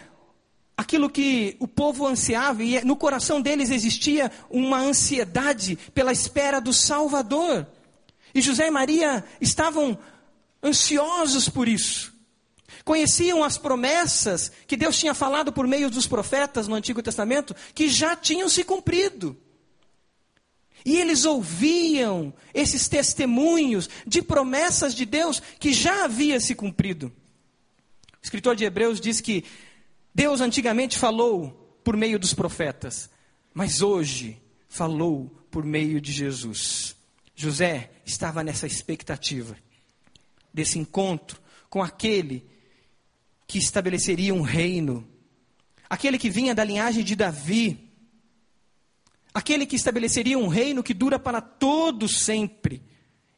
aquilo 0.76 1.08
que 1.08 1.56
o 1.58 1.66
povo 1.66 2.06
ansiava 2.06 2.62
e 2.62 2.84
no 2.84 2.96
coração 2.96 3.40
deles 3.40 3.70
existia 3.70 4.30
uma 4.50 4.78
ansiedade 4.78 5.76
pela 5.94 6.12
espera 6.12 6.60
do 6.60 6.72
Salvador. 6.72 7.66
E 8.34 8.40
José 8.40 8.66
e 8.68 8.70
Maria 8.70 9.24
estavam 9.40 9.98
ansiosos 10.62 11.48
por 11.48 11.66
isso 11.66 12.16
conheciam 12.86 13.42
as 13.42 13.58
promessas 13.58 14.52
que 14.64 14.76
Deus 14.76 14.96
tinha 14.96 15.12
falado 15.12 15.52
por 15.52 15.66
meio 15.66 15.90
dos 15.90 16.06
profetas 16.06 16.68
no 16.68 16.76
Antigo 16.76 17.02
Testamento, 17.02 17.54
que 17.74 17.88
já 17.88 18.14
tinham 18.14 18.48
se 18.48 18.62
cumprido. 18.62 19.36
E 20.84 20.96
eles 20.96 21.24
ouviam 21.24 22.32
esses 22.54 22.88
testemunhos 22.88 23.90
de 24.06 24.22
promessas 24.22 24.94
de 24.94 25.04
Deus 25.04 25.42
que 25.58 25.72
já 25.72 26.04
havia 26.04 26.38
se 26.38 26.54
cumprido. 26.54 27.12
O 28.12 28.22
escritor 28.22 28.54
de 28.54 28.64
Hebreus 28.64 29.00
diz 29.00 29.20
que 29.20 29.44
Deus 30.16 30.40
antigamente 30.40 30.98
falou 30.98 31.78
por 31.84 31.94
meio 31.94 32.18
dos 32.18 32.32
profetas, 32.32 33.10
mas 33.52 33.82
hoje 33.82 34.40
falou 34.66 35.26
por 35.50 35.62
meio 35.62 36.00
de 36.00 36.10
Jesus. 36.10 36.96
José 37.34 37.90
estava 38.02 38.42
nessa 38.42 38.66
expectativa 38.66 39.54
desse 40.54 40.78
encontro 40.78 41.38
com 41.68 41.82
aquele 41.82 42.48
que 43.46 43.58
estabeleceria 43.58 44.32
um 44.32 44.40
reino, 44.40 45.06
aquele 45.86 46.16
que 46.16 46.30
vinha 46.30 46.54
da 46.54 46.64
linhagem 46.64 47.04
de 47.04 47.14
Davi, 47.14 47.92
aquele 49.34 49.66
que 49.66 49.76
estabeleceria 49.76 50.38
um 50.38 50.48
reino 50.48 50.82
que 50.82 50.94
dura 50.94 51.18
para 51.18 51.42
todo 51.42 52.08
sempre. 52.08 52.82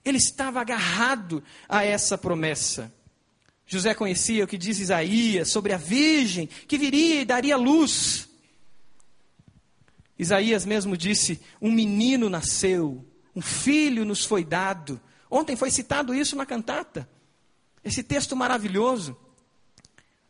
Ele 0.05 0.19
estava 0.19 0.61
agarrado 0.61 1.43
a 1.69 1.83
essa 1.83 2.17
promessa. 2.17 2.95
José 3.69 3.95
conhecia 3.95 4.45
o 4.45 4.49
que 4.49 4.57
diz 4.57 4.81
Isaías 4.81 5.51
sobre 5.51 5.75
a 5.75 5.77
virgem 5.77 6.47
que 6.47 6.79
viria 6.79 7.21
e 7.21 7.25
daria 7.25 7.55
luz. 7.55 8.27
Isaías 10.19 10.65
mesmo 10.65 10.97
disse: 10.97 11.39
Um 11.61 11.71
menino 11.71 12.31
nasceu, 12.31 13.05
um 13.37 13.43
filho 13.43 14.07
nos 14.07 14.25
foi 14.25 14.43
dado. 14.43 14.99
Ontem 15.31 15.55
foi 15.55 15.71
citado 15.71 16.15
isso 16.15 16.35
na 16.35 16.47
cantata. 16.47 17.07
Esse 17.85 18.03
texto 18.03 18.35
maravilhoso. 18.35 19.15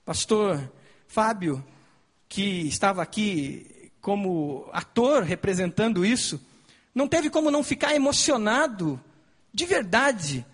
Pastor 0.05 0.73
Fábio, 1.07 1.65
que 2.29 2.67
estava 2.67 3.03
aqui 3.03 3.93
como 4.01 4.69
ator 4.73 5.23
representando 5.23 6.05
isso, 6.05 6.45
não 6.93 7.07
teve 7.07 7.31
como 7.31 7.53
não 7.53 7.63
ficar 7.63 7.95
emocionado, 7.95 9.01
de 9.55 9.65
verdade, 9.65 10.45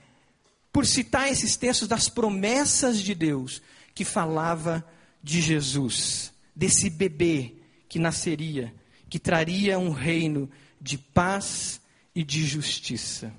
por 0.75 0.85
citar 0.85 1.31
esses 1.31 1.57
textos 1.57 1.87
das 1.87 2.09
promessas 2.09 3.01
de 3.01 3.15
Deus, 3.15 3.63
que 3.95 4.05
falava 4.05 4.85
de 5.23 5.41
Jesus, 5.41 6.33
desse 6.53 6.91
bebê 6.91 7.55
que 7.89 8.01
nasceria, 8.01 8.75
que 9.09 9.21
traria 9.21 9.79
um 9.79 9.93
reino 9.93 10.51
de 10.81 10.99
paz 10.99 11.81
e 12.13 12.25
de 12.25 12.45
justiça. 12.45 13.33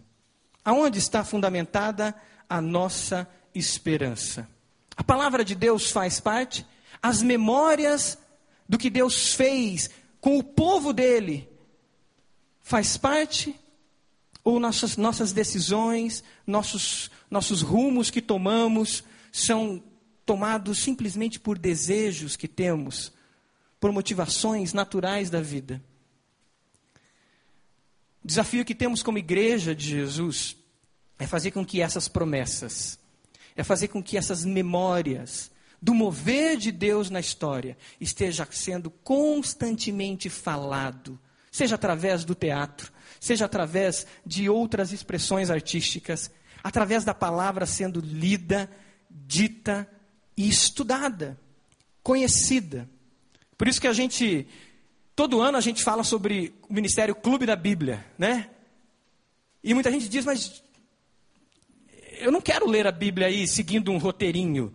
Aonde 0.63 0.97
está 0.97 1.25
fundamentada 1.25 2.15
a 2.47 2.61
nossa 2.61 3.29
esperança? 3.53 4.47
A 4.95 5.03
palavra 5.03 5.43
de 5.43 5.55
Deus 5.55 5.91
faz 5.91 6.21
parte, 6.21 6.65
as 7.03 7.21
memórias 7.21 8.17
do 8.67 8.77
que 8.77 8.89
Deus 8.89 9.33
fez 9.33 9.89
com 10.21 10.37
o 10.37 10.43
povo 10.43 10.93
dele 10.93 11.49
faz 12.61 12.95
parte, 12.95 13.53
ou 14.45 14.59
nossas, 14.59 14.95
nossas 14.95 15.33
decisões, 15.33 16.23
nossos, 16.45 17.09
nossos 17.31 17.63
rumos 17.63 18.11
que 18.11 18.21
tomamos 18.21 19.03
são 19.31 19.83
tomados 20.23 20.77
simplesmente 20.77 21.39
por 21.39 21.57
desejos 21.57 22.35
que 22.35 22.47
temos, 22.47 23.11
por 23.79 23.91
motivações 23.91 24.71
naturais 24.71 25.31
da 25.31 25.41
vida. 25.41 25.83
O 28.23 28.27
desafio 28.27 28.63
que 28.63 28.75
temos 28.75 29.01
como 29.01 29.17
igreja 29.17 29.73
de 29.75 29.89
Jesus 29.89 30.55
é 31.17 31.25
fazer 31.25 31.49
com 31.49 31.65
que 31.65 31.81
essas 31.81 32.07
promessas, 32.07 32.99
é 33.55 33.63
fazer 33.63 33.87
com 33.87 34.01
que 34.01 34.15
essas 34.15 34.45
memórias 34.45 35.51
do 35.81 35.93
mover 35.93 36.57
de 36.57 36.71
Deus 36.71 37.09
na 37.09 37.19
história 37.19 37.75
esteja 37.99 38.47
sendo 38.51 38.91
constantemente 38.91 40.29
falado, 40.29 41.19
seja 41.51 41.75
através 41.75 42.23
do 42.23 42.35
teatro, 42.35 42.93
seja 43.25 43.45
através 43.45 44.05
de 44.25 44.49
outras 44.49 44.91
expressões 44.91 45.49
artísticas, 45.49 46.31
através 46.63 47.03
da 47.03 47.13
palavra 47.13 47.65
sendo 47.65 47.99
lida, 47.99 48.69
dita 49.09 49.87
e 50.37 50.47
estudada, 50.47 51.39
conhecida. 52.03 52.89
Por 53.57 53.67
isso 53.67 53.79
que 53.79 53.87
a 53.87 53.93
gente 53.93 54.47
Todo 55.15 55.41
ano 55.41 55.57
a 55.57 55.61
gente 55.61 55.81
fala 55.81 56.03
sobre 56.03 56.53
o 56.67 56.73
Ministério 56.73 57.15
Clube 57.15 57.45
da 57.45 57.55
Bíblia, 57.55 58.05
né? 58.17 58.49
E 59.63 59.73
muita 59.73 59.89
gente 59.89 60.09
diz, 60.09 60.25
mas 60.25 60.61
eu 62.19 62.31
não 62.33 62.41
quero 62.41 62.67
ler 62.67 62.85
a 62.85 62.91
Bíblia 62.91 63.27
aí 63.27 63.47
seguindo 63.47 63.91
um 63.91 63.97
roteirinho. 63.97 64.73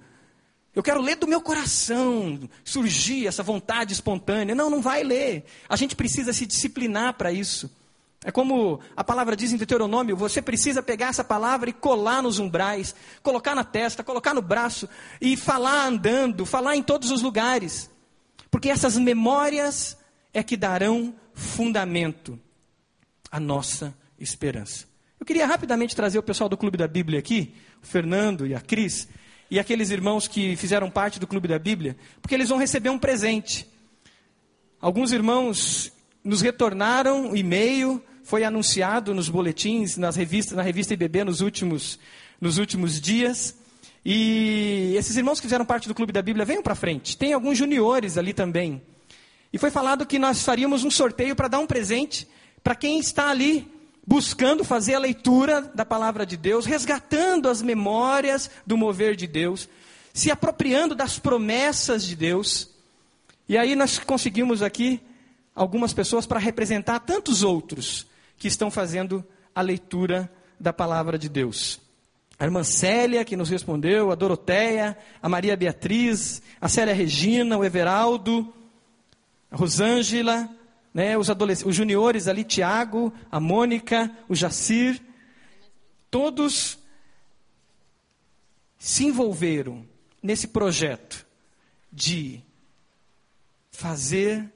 Eu 0.75 0.83
quero 0.83 1.03
ler 1.03 1.17
do 1.17 1.27
meu 1.27 1.43
coração, 1.43 2.49
surgir 2.65 3.27
essa 3.27 3.43
vontade 3.43 3.93
espontânea. 3.93 4.55
Não, 4.55 4.71
não 4.71 4.81
vai 4.81 5.03
ler. 5.03 5.45
A 5.69 5.77
gente 5.77 5.95
precisa 5.95 6.33
se 6.33 6.47
disciplinar 6.47 7.13
para 7.15 7.31
isso. 7.31 7.71
É 8.25 8.31
como 8.31 8.81
a 8.95 9.03
palavra 9.03 9.35
diz 9.35 9.53
em 9.53 9.57
Deuteronômio: 9.57 10.17
você 10.17 10.43
precisa 10.43 10.83
pegar 10.83 11.09
essa 11.09 11.25
palavra 11.25 11.71
e 11.71 11.73
colar 11.73 12.23
nos 12.23 12.39
umbrais, 12.39 12.95
colocar 13.23 13.55
na 13.55 13.65
testa, 13.65 14.05
colocar 14.05 14.35
no 14.35 14.43
braço 14.43 14.89
e 15.21 15.37
falar 15.37 15.87
andando, 15.87 16.45
falar 16.45 16.77
em 16.77 16.83
todos 16.83 17.11
os 17.11 17.23
lugares. 17.23 17.91
Porque 18.51 18.69
essas 18.69 18.99
memórias 18.99 19.97
é 20.35 20.43
que 20.43 20.57
darão 20.57 21.15
fundamento 21.33 22.39
à 23.31 23.41
nossa 23.41 23.95
esperança. 24.19 24.87
Eu 25.19 25.25
queria 25.25 25.47
rapidamente 25.47 25.97
trazer 25.97 26.19
o 26.19 26.23
pessoal 26.23 26.49
do 26.49 26.57
Clube 26.57 26.77
da 26.77 26.89
Bíblia 26.89 27.19
aqui, 27.19 27.55
o 27.83 27.87
Fernando 27.87 28.47
e 28.47 28.55
a 28.55 28.61
Cris, 28.61 29.09
e 29.51 29.59
aqueles 29.59 29.91
irmãos 29.91 30.29
que 30.29 30.57
fizeram 30.57 30.91
parte 30.91 31.19
do 31.19 31.27
Clube 31.27 31.49
da 31.49 31.59
Bíblia, 31.59 31.97
porque 32.21 32.35
eles 32.35 32.49
vão 32.49 32.59
receber 32.59 32.91
um 32.91 32.99
presente. 32.99 33.69
Alguns 34.81 35.13
irmãos 35.13 35.93
nos 36.23 36.41
retornaram 36.41 37.35
e-mail, 37.35 38.03
foi 38.31 38.45
anunciado 38.45 39.13
nos 39.13 39.29
boletins, 39.29 39.97
nas 39.97 40.15
revistas, 40.15 40.57
na 40.57 40.63
revista 40.63 40.95
IBB 40.95 41.25
nos 41.25 41.41
últimos, 41.41 41.99
nos 42.41 42.59
últimos 42.59 43.01
dias. 43.01 43.57
E 44.05 44.95
esses 44.97 45.17
irmãos 45.17 45.41
que 45.41 45.47
fizeram 45.47 45.65
parte 45.65 45.89
do 45.89 45.95
Clube 45.97 46.13
da 46.13 46.23
Bíblia, 46.23 46.47
venham 46.47 46.63
para 46.63 46.77
frente. 46.77 47.17
Tem 47.17 47.33
alguns 47.33 47.59
juniores 47.59 48.17
ali 48.17 48.33
também. 48.33 48.81
E 49.53 49.59
foi 49.59 49.69
falado 49.69 50.07
que 50.07 50.17
nós 50.17 50.45
faríamos 50.45 50.85
um 50.85 50.91
sorteio 50.93 51.35
para 51.35 51.49
dar 51.49 51.59
um 51.59 51.67
presente 51.67 52.29
para 52.63 52.77
quem 52.77 53.01
está 53.01 53.31
ali 53.31 53.67
buscando 54.07 54.63
fazer 54.63 54.95
a 54.95 55.01
leitura 55.01 55.63
da 55.75 55.85
palavra 55.85 56.25
de 56.25 56.37
Deus, 56.37 56.67
resgatando 56.67 57.49
as 57.49 57.61
memórias 57.61 58.49
do 58.65 58.77
mover 58.77 59.17
de 59.17 59.27
Deus, 59.27 59.69
se 60.15 60.31
apropriando 60.31 60.95
das 60.95 61.19
promessas 61.19 62.05
de 62.05 62.15
Deus. 62.15 62.71
E 63.49 63.59
aí 63.59 63.75
nós 63.75 63.99
conseguimos 63.99 64.63
aqui 64.63 65.01
algumas 65.53 65.93
pessoas 65.93 66.27
para 66.27 66.39
representar 66.39 67.01
tantos 67.01 67.43
outros 67.43 68.09
que 68.41 68.49
estão 68.49 68.71
fazendo 68.71 69.23
a 69.55 69.61
leitura 69.61 70.33
da 70.59 70.73
palavra 70.73 71.19
de 71.19 71.29
Deus. 71.29 71.79
A 72.39 72.45
irmã 72.45 72.65
Célia, 72.65 73.23
que 73.23 73.37
nos 73.37 73.51
respondeu, 73.51 74.11
a 74.11 74.15
Doroteia, 74.15 74.97
a 75.23 75.29
Maria 75.29 75.55
Beatriz, 75.55 76.41
a 76.59 76.67
Célia 76.67 76.95
Regina, 76.95 77.59
o 77.59 77.63
Everaldo, 77.63 78.51
a 79.51 79.57
Rosângela, 79.57 80.49
né, 80.93 81.19
os, 81.19 81.29
os 81.67 81.77
juniores 81.77 82.29
ali, 82.29 82.43
Tiago, 82.43 83.13
a 83.31 83.39
Mônica, 83.39 84.11
o 84.27 84.35
Jacir, 84.35 84.99
todos 86.11 86.79
se 88.79 89.05
envolveram 89.05 89.87
nesse 90.23 90.49
projeto 90.49 91.27
de 91.93 92.43
fazer 93.71 94.51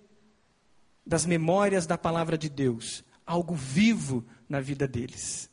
das 1.04 1.26
memórias 1.26 1.84
da 1.86 1.98
palavra 1.98 2.38
de 2.38 2.48
Deus 2.48 3.04
algo 3.26 3.54
vivo 3.54 4.24
na 4.48 4.60
vida 4.60 4.86
deles. 4.86 5.50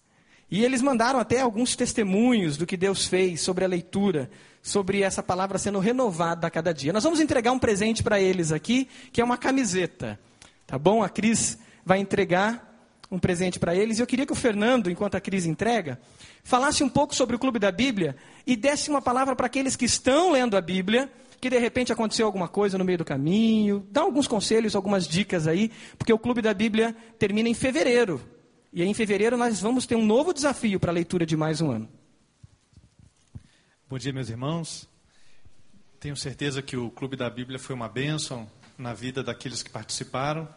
E 0.49 0.65
eles 0.65 0.81
mandaram 0.81 1.19
até 1.19 1.39
alguns 1.39 1.75
testemunhos 1.75 2.57
do 2.57 2.65
que 2.65 2.75
Deus 2.75 3.05
fez 3.05 3.39
sobre 3.39 3.63
a 3.63 3.67
leitura, 3.67 4.29
sobre 4.61 5.01
essa 5.01 5.23
palavra 5.23 5.57
sendo 5.57 5.79
renovada 5.79 6.45
a 6.45 6.51
cada 6.51 6.73
dia. 6.73 6.91
Nós 6.91 7.03
vamos 7.03 7.21
entregar 7.21 7.53
um 7.53 7.59
presente 7.59 8.03
para 8.03 8.19
eles 8.19 8.51
aqui, 8.51 8.87
que 9.13 9.21
é 9.21 9.23
uma 9.23 9.37
camiseta. 9.37 10.19
Tá 10.67 10.77
bom? 10.77 11.01
A 11.01 11.09
Cris 11.09 11.57
vai 11.85 11.99
entregar 11.99 12.69
um 13.09 13.17
presente 13.17 13.59
para 13.59 13.75
eles. 13.75 13.97
E 13.97 14.01
eu 14.01 14.07
queria 14.07 14.25
que 14.25 14.31
o 14.33 14.35
Fernando, 14.35 14.89
enquanto 14.89 15.15
a 15.15 15.21
Cris 15.21 15.45
entrega, 15.45 15.99
falasse 16.43 16.83
um 16.83 16.89
pouco 16.89 17.15
sobre 17.15 17.35
o 17.35 17.39
Clube 17.39 17.59
da 17.59 17.71
Bíblia 17.71 18.15
e 18.45 18.55
desse 18.55 18.89
uma 18.89 19.01
palavra 19.01 19.35
para 19.35 19.45
aqueles 19.45 19.75
que 19.75 19.85
estão 19.85 20.31
lendo 20.31 20.55
a 20.55 20.61
Bíblia, 20.61 21.09
que 21.41 21.49
de 21.49 21.57
repente 21.57 21.91
aconteceu 21.91 22.27
alguma 22.27 22.47
coisa 22.47 22.77
no 22.77 22.85
meio 22.85 22.99
do 22.99 23.03
caminho. 23.03 23.85
Dá 23.89 24.01
alguns 24.01 24.27
conselhos, 24.27 24.75
algumas 24.75 25.07
dicas 25.07 25.47
aí, 25.47 25.71
porque 25.97 26.13
o 26.13 26.19
Clube 26.19 26.39
da 26.39 26.53
Bíblia 26.53 26.95
termina 27.17 27.49
em 27.49 27.55
fevereiro. 27.55 28.21
E 28.71 28.81
aí, 28.81 28.87
em 28.87 28.93
fevereiro 28.93 29.35
nós 29.35 29.59
vamos 29.59 29.87
ter 29.87 29.95
um 29.95 30.05
novo 30.05 30.33
desafio 30.33 30.79
para 30.79 30.91
a 30.91 30.93
leitura 30.93 31.25
de 31.25 31.35
mais 31.35 31.59
um 31.59 31.71
ano. 31.71 31.89
Bom 33.89 33.97
dia, 33.97 34.13
meus 34.13 34.29
irmãos. 34.29 34.87
Tenho 35.99 36.15
certeza 36.15 36.61
que 36.61 36.77
o 36.77 36.91
Clube 36.91 37.17
da 37.17 37.29
Bíblia 37.29 37.57
foi 37.57 37.75
uma 37.75 37.89
bênção 37.89 38.49
na 38.77 38.93
vida 38.93 39.23
daqueles 39.23 39.63
que 39.63 39.69
participaram. 39.69 40.47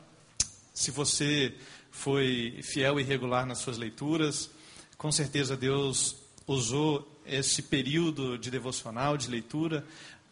Se 0.75 0.90
você 0.90 1.55
foi 1.90 2.61
fiel 2.62 3.01
e 3.01 3.03
regular 3.03 3.47
nas 3.47 3.59
suas 3.59 3.79
leituras, 3.79 4.51
com 4.99 5.11
certeza 5.11 5.57
Deus 5.57 6.16
usou 6.47 7.11
esse 7.27 7.62
período 7.62 8.38
de 8.38 8.51
devocional, 8.51 9.16
de 9.16 9.31
leitura, 9.31 9.85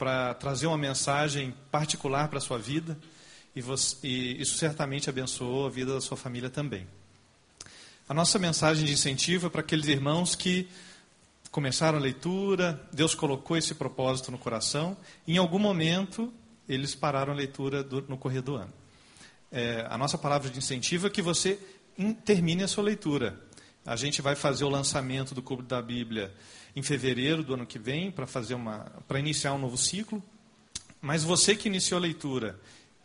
para 0.03 0.35
trazer 0.35 0.67
uma 0.67 0.77
mensagem 0.77 1.55
particular 1.71 2.27
para 2.27 2.39
a 2.39 2.41
sua 2.41 2.59
vida. 2.59 2.99
E, 3.55 3.63
você, 3.63 3.97
e 4.03 4.43
isso 4.43 4.59
certamente 4.59 5.09
abençoou 5.09 5.65
a 5.65 5.71
vida 5.71 5.95
da 5.95 6.01
sua 6.01 6.17
família 6.17 6.51
também. 6.51 6.89
A 8.09 8.13
nossa 8.13 8.37
mensagem 8.37 8.85
de 8.85 8.93
incentivo 8.93 9.47
é 9.47 9.49
para 9.49 9.61
aqueles 9.61 9.87
irmãos 9.87 10.35
que 10.35 10.69
começaram 11.53 11.99
a 11.99 12.01
leitura, 12.01 12.83
Deus 12.93 13.15
colocou 13.15 13.57
esse 13.57 13.77
propósito 13.77 14.33
no 14.33 14.39
coração, 14.39 14.97
e 15.25 15.35
em 15.35 15.39
algum 15.39 15.61
momento 15.61 16.33
eles 16.69 16.97
pararam 16.97 17.33
a 17.33 17.37
leitura 17.37 17.85
do, 17.85 18.03
no 18.03 18.19
correr 18.19 18.43
do 18.43 18.57
ano. 18.57 18.73
É, 19.53 19.87
a 19.89 19.97
nossa 19.97 20.19
palavra 20.19 20.51
de 20.51 20.59
incentivo 20.59 21.07
é 21.07 21.11
que 21.11 21.23
você 21.23 21.61
termine 22.25 22.65
a 22.65 22.69
sua 22.69 22.83
leitura. 22.83 23.39
A 23.85 23.97
gente 23.97 24.23
vai 24.23 24.37
fazer 24.37 24.65
o 24.65 24.69
lançamento 24.69 25.35
do 25.35 25.43
Clube 25.43 25.65
da 25.65 25.83
Bíblia 25.83 26.33
em 26.75 26.83
fevereiro 26.83 27.43
do 27.43 27.55
ano 27.55 27.67
que 27.67 27.79
vem 27.79 28.11
para 28.11 28.27
fazer 28.27 28.55
uma 28.55 28.85
para 29.09 29.19
iniciar 29.19 29.53
um 29.55 29.59
novo 29.59 29.77
ciclo. 29.77 30.23
Mas 31.01 31.25
você 31.25 31.57
que 31.57 31.69
iniciou 31.69 31.99
a 31.99 32.01
leitura, 32.01 32.59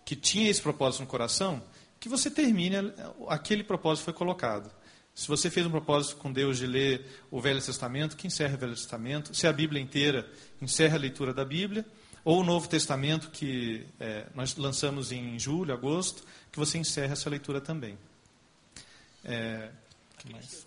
que 0.06 0.16
tinha 0.16 0.50
esse 0.50 0.62
propósito 0.62 1.02
no 1.02 1.08
coração, 1.08 1.64
que 2.00 2.08
você 2.08 2.30
termine 2.30 2.76
aquele 3.28 3.64
propósito 3.64 4.06
foi 4.06 4.14
colocado. 4.14 4.72
Se 5.16 5.28
você 5.28 5.50
fez 5.50 5.66
um 5.66 5.72
propósito 5.72 6.18
com 6.18 6.32
Deus 6.32 6.60
de 6.60 6.68
ler 6.68 7.04
o 7.32 7.42
Velho 7.42 7.60
Testamento, 7.60 8.16
que 8.16 8.28
encerre 8.28 8.54
o 8.54 8.58
Velho 8.60 8.76
Testamento. 8.76 9.36
Se 9.36 9.48
a 9.48 9.52
Bíblia 9.52 9.82
inteira, 9.82 10.32
encerra 10.62 10.96
a 10.96 11.00
leitura 11.00 11.34
da 11.34 11.44
Bíblia. 11.44 11.84
Ou 12.24 12.42
o 12.42 12.44
Novo 12.44 12.70
Testamento, 12.70 13.32
que 13.32 13.88
é, 14.00 14.28
nós 14.36 14.56
lançamos 14.58 15.12
em 15.12 15.40
julho, 15.40 15.74
agosto, 15.74 16.24
que 16.52 16.60
você 16.60 16.78
encerre 16.78 17.14
essa 17.14 17.32
leitura 17.32 17.60
também. 17.60 17.98
É, 19.26 19.72
que 20.20 20.32
mais? 20.32 20.67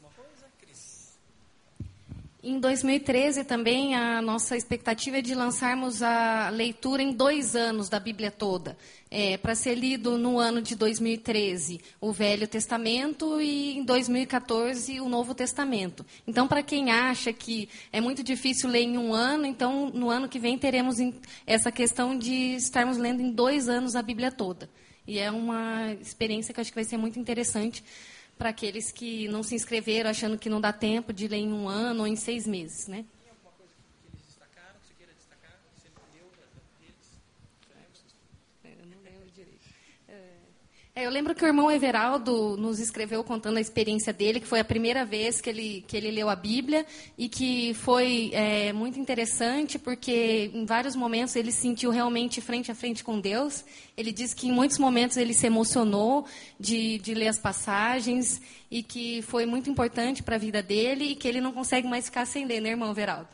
Em 2.42 2.59
2013 2.59 3.44
também 3.44 3.94
a 3.94 4.22
nossa 4.22 4.57
expectativa 4.57 5.18
é 5.18 5.20
de 5.20 5.35
lançarmos 5.35 6.03
a 6.03 6.48
leitura 6.48 7.03
em 7.03 7.12
dois 7.12 7.55
anos 7.55 7.90
da 7.90 8.00
Bíblia 8.00 8.31
toda, 8.31 8.79
é, 9.11 9.37
para 9.37 9.55
ser 9.55 9.74
lido 9.74 10.16
no 10.16 10.38
ano 10.38 10.62
de 10.62 10.74
2013 10.74 11.83
o 12.00 12.12
Velho 12.12 12.48
Testamento 12.48 13.42
e 13.42 13.76
em 13.76 13.85
2014 13.85 15.03
o 15.03 15.09
Novo 15.11 15.35
Testamento. 15.35 16.07
Então, 16.26 16.48
para 16.48 16.62
quem 16.62 16.90
acha 16.90 17.31
que 17.31 17.68
é 17.92 18.00
muito 18.00 18.22
difícil 18.22 18.70
ler 18.70 18.85
em 18.85 18.96
um 18.96 19.12
ano, 19.12 19.44
então 19.44 19.90
no 19.90 20.09
ano 20.09 20.26
que 20.26 20.38
vem 20.38 20.57
teremos 20.57 20.96
essa 21.46 21.70
questão 21.70 22.16
de 22.16 22.55
estarmos 22.55 22.96
lendo 22.96 23.20
em 23.20 23.33
dois 23.33 23.68
anos 23.68 23.94
a 23.94 24.00
Bíblia 24.00 24.33
toda. 24.33 24.70
E 25.07 25.18
é 25.18 25.31
uma 25.31 25.92
experiência 26.00 26.55
que 26.55 26.61
acho 26.61 26.70
que 26.70 26.76
vai 26.76 26.85
ser 26.85 26.96
muito 26.96 27.18
interessante 27.18 27.85
para 28.40 28.48
aqueles 28.48 28.90
que 28.90 29.29
não 29.29 29.42
se 29.42 29.55
inscreveram 29.55 30.09
achando 30.09 30.38
que 30.38 30.48
não 30.48 30.62
dá 30.62 30.72
tempo 30.72 31.12
de 31.12 31.29
ler 31.29 31.37
em 31.37 31.53
um 31.53 31.68
ano 31.68 32.00
ou 32.00 32.07
em 32.07 32.16
seis 32.16 32.46
meses, 32.46 32.88
né? 32.88 33.05
É, 40.09 40.39
eu 41.03 41.11
lembro 41.11 41.35
que 41.35 41.45
o 41.45 41.47
irmão 41.47 41.71
Everaldo 41.71 42.57
nos 42.57 42.79
escreveu 42.79 43.25
contando 43.25 43.57
a 43.57 43.61
experiência 43.61 44.13
dele, 44.13 44.41
que 44.41 44.47
foi 44.47 44.61
a 44.61 44.65
primeira 44.65 45.05
vez 45.05 45.41
que 45.41 45.49
ele, 45.49 45.85
que 45.87 45.97
ele 45.97 46.11
leu 46.11 46.29
a 46.29 46.37
Bíblia 46.37 46.85
e 47.17 47.29
que 47.29 47.73
foi 47.75 48.31
é, 48.35 48.73
muito 48.73 48.99
interessante 48.99 49.79
porque 49.79 50.51
em 50.53 50.65
vários 50.65 50.95
momentos 50.95 51.37
ele 51.37 51.53
se 51.53 51.63
sentiu 51.63 51.91
realmente 51.91 52.41
frente 52.41 52.71
a 52.71 52.75
frente 52.75 53.03
com 53.03 53.19
Deus. 53.19 53.65
Ele 53.97 54.13
disse 54.13 54.37
que 54.37 54.49
em 54.49 54.53
muitos 54.53 54.79
momentos 54.79 55.17
ele 55.17 55.33
se 55.33 55.47
emocionou 55.47 56.27
de, 56.59 56.99
de 56.99 57.15
ler 57.15 57.29
as 57.29 57.39
passagens 57.39 58.41
e 58.71 58.83
que 58.83 59.23
foi 59.23 59.47
muito 59.47 59.71
importante 59.71 60.23
para 60.23 60.37
a 60.37 60.39
vida 60.39 60.63
dele 60.63 61.13
e 61.13 61.15
que 61.15 61.27
ele 61.27 61.41
não 61.41 61.53
consegue 61.53 61.89
mais 61.89 62.07
ficar 62.07 62.27
sem 62.27 62.47
ler, 62.47 62.61
né, 62.61 62.71
irmão 62.71 62.91
Everaldo? 62.91 63.29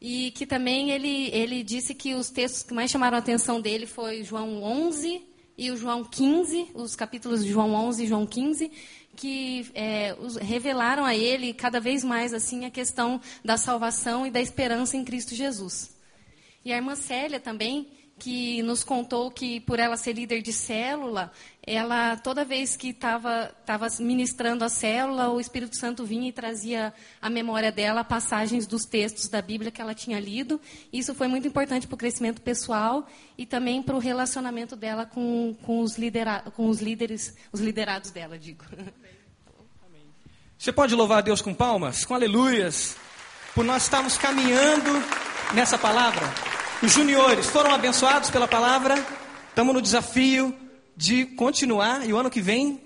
E 0.00 0.30
que 0.32 0.44
também 0.44 0.90
ele, 0.90 1.30
ele 1.32 1.62
disse 1.62 1.94
que 1.94 2.14
os 2.14 2.28
textos 2.28 2.62
que 2.62 2.74
mais 2.74 2.90
chamaram 2.90 3.16
a 3.16 3.20
atenção 3.20 3.60
dele 3.60 3.86
foi 3.86 4.22
João 4.22 4.62
11 4.62 5.25
e 5.56 5.70
o 5.70 5.76
João 5.76 6.04
15, 6.04 6.68
os 6.74 6.94
capítulos 6.94 7.44
de 7.44 7.50
João 7.50 7.74
11 7.74 8.04
e 8.04 8.06
João 8.06 8.26
15, 8.26 8.70
que 9.16 9.66
é, 9.74 10.14
os, 10.20 10.36
revelaram 10.36 11.04
a 11.04 11.14
ele 11.14 11.54
cada 11.54 11.80
vez 11.80 12.04
mais 12.04 12.34
assim 12.34 12.66
a 12.66 12.70
questão 12.70 13.20
da 13.44 13.56
salvação 13.56 14.26
e 14.26 14.30
da 14.30 14.40
esperança 14.40 14.96
em 14.96 15.04
Cristo 15.04 15.34
Jesus. 15.34 15.96
E 16.64 16.72
a 16.72 16.76
irmã 16.76 16.94
Célia 16.94 17.40
também, 17.40 17.88
que 18.18 18.62
nos 18.62 18.82
contou 18.82 19.30
que, 19.30 19.60
por 19.60 19.78
ela 19.78 19.96
ser 19.96 20.14
líder 20.14 20.40
de 20.40 20.52
célula, 20.52 21.30
ela, 21.62 22.16
toda 22.16 22.44
vez 22.44 22.76
que 22.76 22.88
estava 22.88 23.52
ministrando 24.00 24.64
a 24.64 24.68
célula, 24.68 25.28
o 25.28 25.38
Espírito 25.40 25.76
Santo 25.76 26.04
vinha 26.04 26.28
e 26.28 26.32
trazia 26.32 26.94
à 27.20 27.28
memória 27.28 27.70
dela 27.70 28.02
passagens 28.04 28.66
dos 28.66 28.86
textos 28.86 29.28
da 29.28 29.42
Bíblia 29.42 29.70
que 29.70 29.82
ela 29.82 29.94
tinha 29.94 30.18
lido. 30.18 30.60
Isso 30.92 31.14
foi 31.14 31.28
muito 31.28 31.46
importante 31.46 31.86
para 31.86 31.94
o 31.94 31.98
crescimento 31.98 32.40
pessoal 32.40 33.06
e 33.36 33.44
também 33.44 33.82
para 33.82 33.96
o 33.96 33.98
relacionamento 33.98 34.76
dela 34.76 35.04
com, 35.04 35.54
com, 35.62 35.80
os, 35.80 35.96
com 36.54 36.68
os 36.68 36.80
líderes, 36.80 37.36
os 37.52 37.60
liderados 37.60 38.10
dela, 38.10 38.38
digo. 38.38 38.64
Você 40.58 40.72
pode 40.72 40.94
louvar 40.94 41.18
a 41.18 41.22
Deus 41.22 41.42
com 41.42 41.52
palmas, 41.52 42.04
com 42.06 42.14
aleluias, 42.14 42.96
por 43.54 43.62
nós 43.62 43.82
estarmos 43.82 44.16
caminhando 44.16 44.90
nessa 45.52 45.76
palavra. 45.76 46.45
Os 46.82 46.92
juniores 46.92 47.46
foram 47.46 47.74
abençoados 47.74 48.28
pela 48.28 48.46
palavra. 48.46 48.94
Estamos 49.48 49.74
no 49.74 49.80
desafio 49.80 50.54
de 50.94 51.24
continuar 51.24 52.06
e 52.06 52.12
o 52.12 52.18
ano 52.18 52.30
que 52.30 52.42
vem 52.42 52.82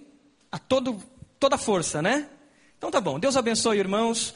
a 0.51 0.61
todo, 0.61 1.03
toda 1.41 1.59
força, 1.59 2.01
né? 2.01 2.29
Então 2.79 2.89
tá 2.89 3.01
bom. 3.01 3.19
Deus 3.19 3.37
abençoe, 3.37 3.79
irmãos. 3.79 4.33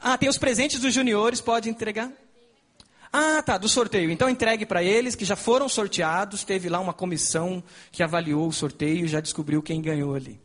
Ah, 0.00 0.16
tem 0.16 0.28
os 0.28 0.38
presentes 0.38 0.80
dos 0.80 0.94
juniores, 0.94 1.40
pode 1.40 1.68
entregar? 1.68 2.12
Ah, 3.12 3.42
tá, 3.42 3.58
do 3.58 3.68
sorteio. 3.68 4.08
Então 4.08 4.30
entregue 4.30 4.64
para 4.64 4.84
eles 4.84 5.16
que 5.16 5.24
já 5.24 5.34
foram 5.34 5.68
sorteados. 5.68 6.44
Teve 6.44 6.68
lá 6.68 6.78
uma 6.78 6.94
comissão 6.94 7.62
que 7.90 8.04
avaliou 8.04 8.46
o 8.46 8.52
sorteio, 8.52 9.08
já 9.08 9.20
descobriu 9.20 9.60
quem 9.60 9.82
ganhou 9.82 10.14
ali. 10.14 10.40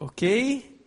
Ok? 0.00 0.80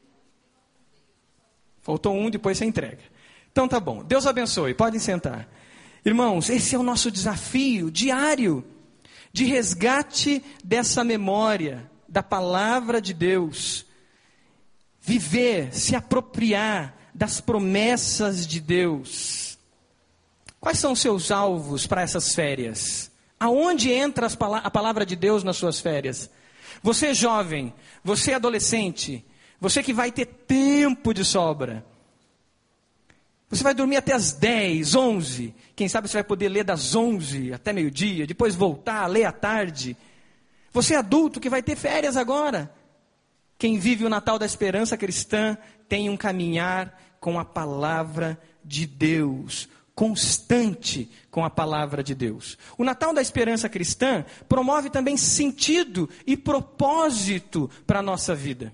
Faltou 1.82 2.16
um, 2.16 2.32
depois 2.32 2.58
você 2.58 2.66
entrega. 2.66 3.15
Então 3.56 3.70
tá 3.70 3.80
bom. 3.80 4.04
Deus 4.04 4.28
abençoe. 4.28 4.74
Podem 4.74 5.00
sentar. 5.00 5.48
Irmãos, 6.04 6.50
esse 6.50 6.76
é 6.76 6.78
o 6.78 6.84
nosso 6.84 7.10
desafio 7.10 7.90
diário 7.90 8.66
de 9.32 9.46
resgate 9.46 10.44
dessa 10.62 11.06
memória 11.06 11.90
da 12.06 12.22
palavra 12.22 13.00
de 13.00 13.14
Deus. 13.14 13.86
Viver, 15.00 15.74
se 15.74 15.96
apropriar 15.96 16.98
das 17.14 17.40
promessas 17.40 18.46
de 18.46 18.60
Deus. 18.60 19.58
Quais 20.60 20.78
são 20.78 20.92
os 20.92 21.00
seus 21.00 21.32
alvos 21.32 21.88
para 21.88 22.02
essas 22.02 22.36
férias? 22.36 23.10
Aonde 23.40 23.90
entra 23.90 24.28
a 24.64 24.70
palavra 24.70 25.06
de 25.06 25.16
Deus 25.16 25.46
nas 25.46 25.56
suas 25.56 25.80
férias? 25.80 26.30
Você 26.84 27.14
jovem, 27.14 27.74
você 28.04 28.34
adolescente, 28.34 29.26
você 29.62 29.82
que 29.82 29.94
vai 29.94 30.12
ter 30.12 30.26
tempo 30.26 31.14
de 31.14 31.24
sobra. 31.24 31.95
Você 33.50 33.64
vai 33.64 33.74
dormir 33.74 33.98
até 33.98 34.14
as 34.14 34.34
10, 34.34 34.96
11. 34.96 35.56
Quem 35.76 35.88
sabe 35.88 36.08
você 36.08 36.18
vai 36.18 36.24
poder 36.24 36.50
ler 36.50 36.64
das 36.64 36.96
11 36.96 37.54
até 37.54 37.72
meio-dia, 37.72 38.26
depois 38.26 38.56
voltar, 38.56 39.06
ler 39.08 39.26
à 39.26 39.32
tarde. 39.32 39.96
Você 40.72 40.96
é 40.96 40.98
adulto 40.98 41.40
que 41.40 41.50
vai 41.50 41.62
ter 41.62 41.76
férias 41.76 42.18
agora. 42.18 42.74
Quem 43.58 43.78
vive 43.78 44.04
o 44.04 44.10
Natal 44.10 44.38
da 44.38 44.46
esperança 44.46 44.98
cristã 44.98 45.58
tem 45.88 46.10
um 46.10 46.18
caminhar 46.18 47.00
com 47.20 47.40
a 47.40 47.46
palavra 47.46 48.40
de 48.64 48.86
Deus, 48.86 49.70
constante 49.94 51.10
com 51.32 51.46
a 51.46 51.50
palavra 51.50 52.04
de 52.04 52.14
Deus. 52.14 52.58
O 52.78 52.84
Natal 52.84 53.14
da 53.14 53.22
esperança 53.22 53.70
cristã 53.70 54.26
promove 54.50 54.90
também 54.90 55.16
sentido 55.16 56.10
e 56.28 56.36
propósito 56.36 57.70
para 57.88 58.00
a 58.00 58.04
nossa 58.04 58.36
vida. 58.36 58.74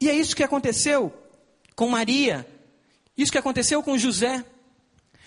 E 0.00 0.08
é 0.08 0.14
isso 0.14 0.34
que 0.34 0.42
aconteceu 0.42 1.12
com 1.76 1.88
Maria 1.88 2.46
isso 3.16 3.32
que 3.32 3.38
aconteceu 3.38 3.82
com 3.82 3.98
José. 3.98 4.44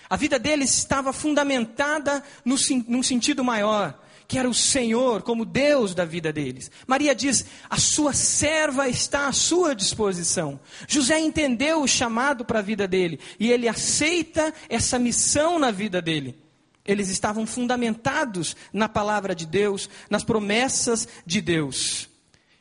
A 0.09 0.15
vida 0.15 0.37
dele 0.37 0.63
estava 0.63 1.11
fundamentada 1.11 2.23
no, 2.43 2.55
num 2.87 3.01
sentido 3.01 3.43
maior, 3.43 3.99
que 4.27 4.37
era 4.37 4.49
o 4.49 4.53
Senhor 4.53 5.21
como 5.23 5.45
Deus 5.45 5.95
da 5.95 6.05
vida 6.05 6.31
deles. 6.31 6.69
Maria 6.85 7.15
diz: 7.15 7.45
A 7.69 7.77
sua 7.77 8.13
serva 8.13 8.87
está 8.87 9.27
à 9.27 9.31
sua 9.31 9.75
disposição. 9.75 10.59
José 10.87 11.19
entendeu 11.19 11.81
o 11.81 11.87
chamado 11.87 12.45
para 12.45 12.59
a 12.59 12.63
vida 12.63 12.87
dele 12.87 13.19
e 13.39 13.51
ele 13.51 13.67
aceita 13.67 14.53
essa 14.69 14.99
missão 14.99 15.59
na 15.59 15.71
vida 15.71 16.01
dele. 16.01 16.37
Eles 16.85 17.09
estavam 17.09 17.47
fundamentados 17.47 18.55
na 18.71 18.87
palavra 18.87 19.33
de 19.33 19.47
Deus, 19.47 19.89
nas 20.07 20.23
promessas 20.23 21.07
de 21.25 21.41
Deus. 21.41 22.07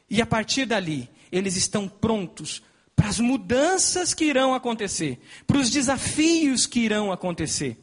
E 0.09 0.23
a 0.23 0.27
partir 0.27 0.65
dali, 0.65 1.11
eles 1.31 1.57
estão 1.57 1.87
prontos 1.87 2.63
para 2.95 3.09
as 3.09 3.19
mudanças 3.19 4.15
que 4.15 4.25
irão 4.25 4.55
acontecer, 4.55 5.21
para 5.47 5.59
os 5.59 5.71
desafios 5.71 6.67
que 6.67 6.81
irão 6.81 7.13
acontecer, 7.13 7.77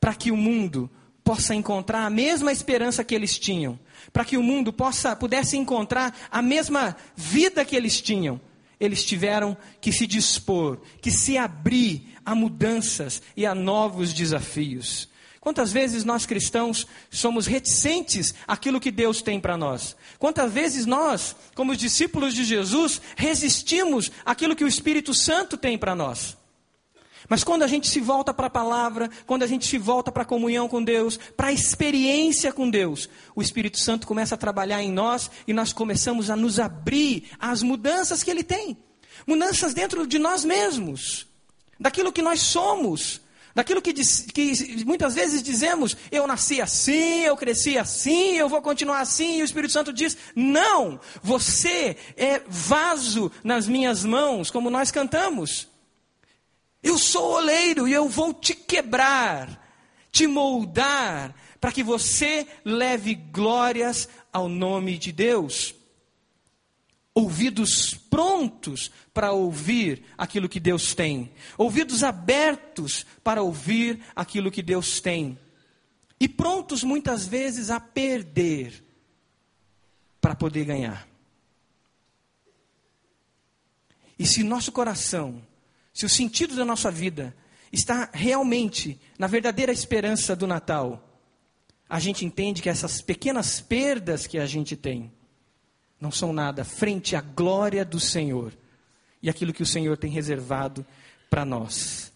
para 0.00 0.14
que 0.14 0.30
o 0.30 0.36
mundo 0.36 0.90
possa 1.24 1.54
encontrar 1.54 2.04
a 2.04 2.10
mesma 2.10 2.52
esperança 2.52 3.04
que 3.04 3.14
eles 3.14 3.38
tinham, 3.38 3.78
para 4.12 4.24
que 4.24 4.36
o 4.36 4.42
mundo 4.42 4.72
possa 4.72 5.14
pudesse 5.14 5.56
encontrar 5.56 6.16
a 6.30 6.42
mesma 6.42 6.96
vida 7.14 7.64
que 7.64 7.76
eles 7.76 8.00
tinham. 8.00 8.40
Eles 8.80 9.04
tiveram 9.04 9.56
que 9.80 9.92
se 9.92 10.08
dispor, 10.08 10.80
que 11.00 11.10
se 11.10 11.38
abrir 11.38 12.16
a 12.24 12.34
mudanças 12.34 13.22
e 13.36 13.46
a 13.46 13.54
novos 13.54 14.12
desafios. 14.12 15.08
Quantas 15.42 15.72
vezes 15.72 16.04
nós 16.04 16.24
cristãos 16.24 16.86
somos 17.10 17.46
reticentes 17.46 18.32
àquilo 18.46 18.78
que 18.78 18.92
Deus 18.92 19.20
tem 19.20 19.40
para 19.40 19.56
nós? 19.56 19.96
Quantas 20.16 20.52
vezes 20.52 20.86
nós, 20.86 21.34
como 21.56 21.74
discípulos 21.74 22.32
de 22.32 22.44
Jesus, 22.44 23.02
resistimos 23.16 24.12
àquilo 24.24 24.54
que 24.54 24.62
o 24.62 24.68
Espírito 24.68 25.12
Santo 25.12 25.56
tem 25.56 25.76
para 25.76 25.96
nós? 25.96 26.36
Mas 27.28 27.42
quando 27.42 27.64
a 27.64 27.66
gente 27.66 27.88
se 27.88 27.98
volta 27.98 28.32
para 28.32 28.46
a 28.46 28.50
palavra, 28.50 29.10
quando 29.26 29.42
a 29.42 29.46
gente 29.48 29.66
se 29.66 29.78
volta 29.78 30.12
para 30.12 30.22
a 30.22 30.26
comunhão 30.26 30.68
com 30.68 30.80
Deus, 30.80 31.18
para 31.36 31.48
a 31.48 31.52
experiência 31.52 32.52
com 32.52 32.70
Deus, 32.70 33.08
o 33.34 33.42
Espírito 33.42 33.80
Santo 33.80 34.06
começa 34.06 34.36
a 34.36 34.38
trabalhar 34.38 34.80
em 34.80 34.92
nós 34.92 35.28
e 35.46 35.52
nós 35.52 35.72
começamos 35.72 36.30
a 36.30 36.36
nos 36.36 36.60
abrir 36.60 37.30
às 37.40 37.64
mudanças 37.64 38.22
que 38.22 38.30
Ele 38.30 38.44
tem 38.44 38.78
mudanças 39.26 39.74
dentro 39.74 40.06
de 40.06 40.18
nós 40.18 40.44
mesmos, 40.44 41.26
daquilo 41.78 42.12
que 42.12 42.22
nós 42.22 42.40
somos, 42.40 43.20
Daquilo 43.54 43.82
que, 43.82 43.92
diz, 43.92 44.22
que, 44.32 44.84
muitas 44.84 45.14
vezes 45.14 45.42
dizemos, 45.42 45.96
eu 46.10 46.26
nasci 46.26 46.60
assim, 46.60 47.22
eu 47.22 47.36
cresci 47.36 47.76
assim, 47.76 48.36
eu 48.36 48.48
vou 48.48 48.62
continuar 48.62 49.00
assim, 49.00 49.38
e 49.38 49.42
o 49.42 49.44
Espírito 49.44 49.72
Santo 49.72 49.92
diz, 49.92 50.16
não, 50.34 50.98
você 51.22 51.96
é 52.16 52.40
vaso 52.46 53.30
nas 53.44 53.68
minhas 53.68 54.04
mãos, 54.04 54.50
como 54.50 54.70
nós 54.70 54.90
cantamos. 54.90 55.68
Eu 56.82 56.96
sou 56.96 57.34
oleiro 57.34 57.86
e 57.86 57.92
eu 57.92 58.08
vou 58.08 58.32
te 58.32 58.54
quebrar, 58.54 59.60
te 60.10 60.26
moldar, 60.26 61.34
para 61.60 61.70
que 61.70 61.82
você 61.82 62.46
leve 62.64 63.14
glórias 63.14 64.08
ao 64.32 64.48
nome 64.48 64.96
de 64.96 65.12
Deus 65.12 65.74
ouvidos 67.14 67.94
prontos 67.94 68.90
para 69.12 69.32
ouvir 69.32 70.04
aquilo 70.16 70.48
que 70.48 70.58
Deus 70.58 70.94
tem, 70.94 71.32
ouvidos 71.58 72.02
abertos 72.02 73.04
para 73.22 73.42
ouvir 73.42 74.00
aquilo 74.16 74.50
que 74.50 74.62
Deus 74.62 75.00
tem, 75.00 75.38
e 76.18 76.28
prontos 76.28 76.82
muitas 76.82 77.26
vezes 77.26 77.70
a 77.70 77.80
perder 77.80 78.84
para 80.20 80.34
poder 80.34 80.64
ganhar. 80.64 81.08
E 84.18 84.26
se 84.26 84.44
nosso 84.44 84.70
coração, 84.70 85.42
se 85.92 86.06
o 86.06 86.08
sentido 86.08 86.54
da 86.54 86.64
nossa 86.64 86.90
vida 86.90 87.34
está 87.72 88.08
realmente 88.12 89.00
na 89.18 89.26
verdadeira 89.26 89.72
esperança 89.72 90.36
do 90.36 90.46
Natal, 90.46 91.08
a 91.88 91.98
gente 91.98 92.24
entende 92.24 92.62
que 92.62 92.68
essas 92.68 93.02
pequenas 93.02 93.60
perdas 93.60 94.26
que 94.26 94.38
a 94.38 94.46
gente 94.46 94.76
tem, 94.76 95.12
não 96.02 96.10
são 96.10 96.32
nada 96.32 96.64
frente 96.64 97.14
à 97.14 97.20
glória 97.20 97.84
do 97.84 98.00
Senhor 98.00 98.52
e 99.22 99.30
aquilo 99.30 99.52
que 99.52 99.62
o 99.62 99.66
Senhor 99.66 99.96
tem 99.96 100.10
reservado 100.10 100.84
para 101.30 101.44
nós. 101.44 102.12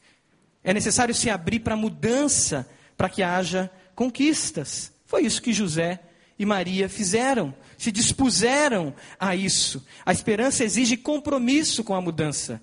É 0.64 0.74
necessário 0.74 1.14
se 1.14 1.30
abrir 1.30 1.60
para 1.60 1.76
mudança, 1.76 2.68
para 2.96 3.08
que 3.08 3.22
haja 3.22 3.70
conquistas. 3.94 4.92
Foi 5.06 5.22
isso 5.22 5.40
que 5.40 5.52
José 5.52 6.00
e 6.36 6.44
Maria 6.44 6.88
fizeram, 6.88 7.54
se 7.78 7.92
dispuseram 7.92 8.92
a 9.20 9.36
isso. 9.36 9.86
A 10.04 10.10
esperança 10.12 10.64
exige 10.64 10.96
compromisso 10.96 11.84
com 11.84 11.94
a 11.94 12.00
mudança, 12.00 12.60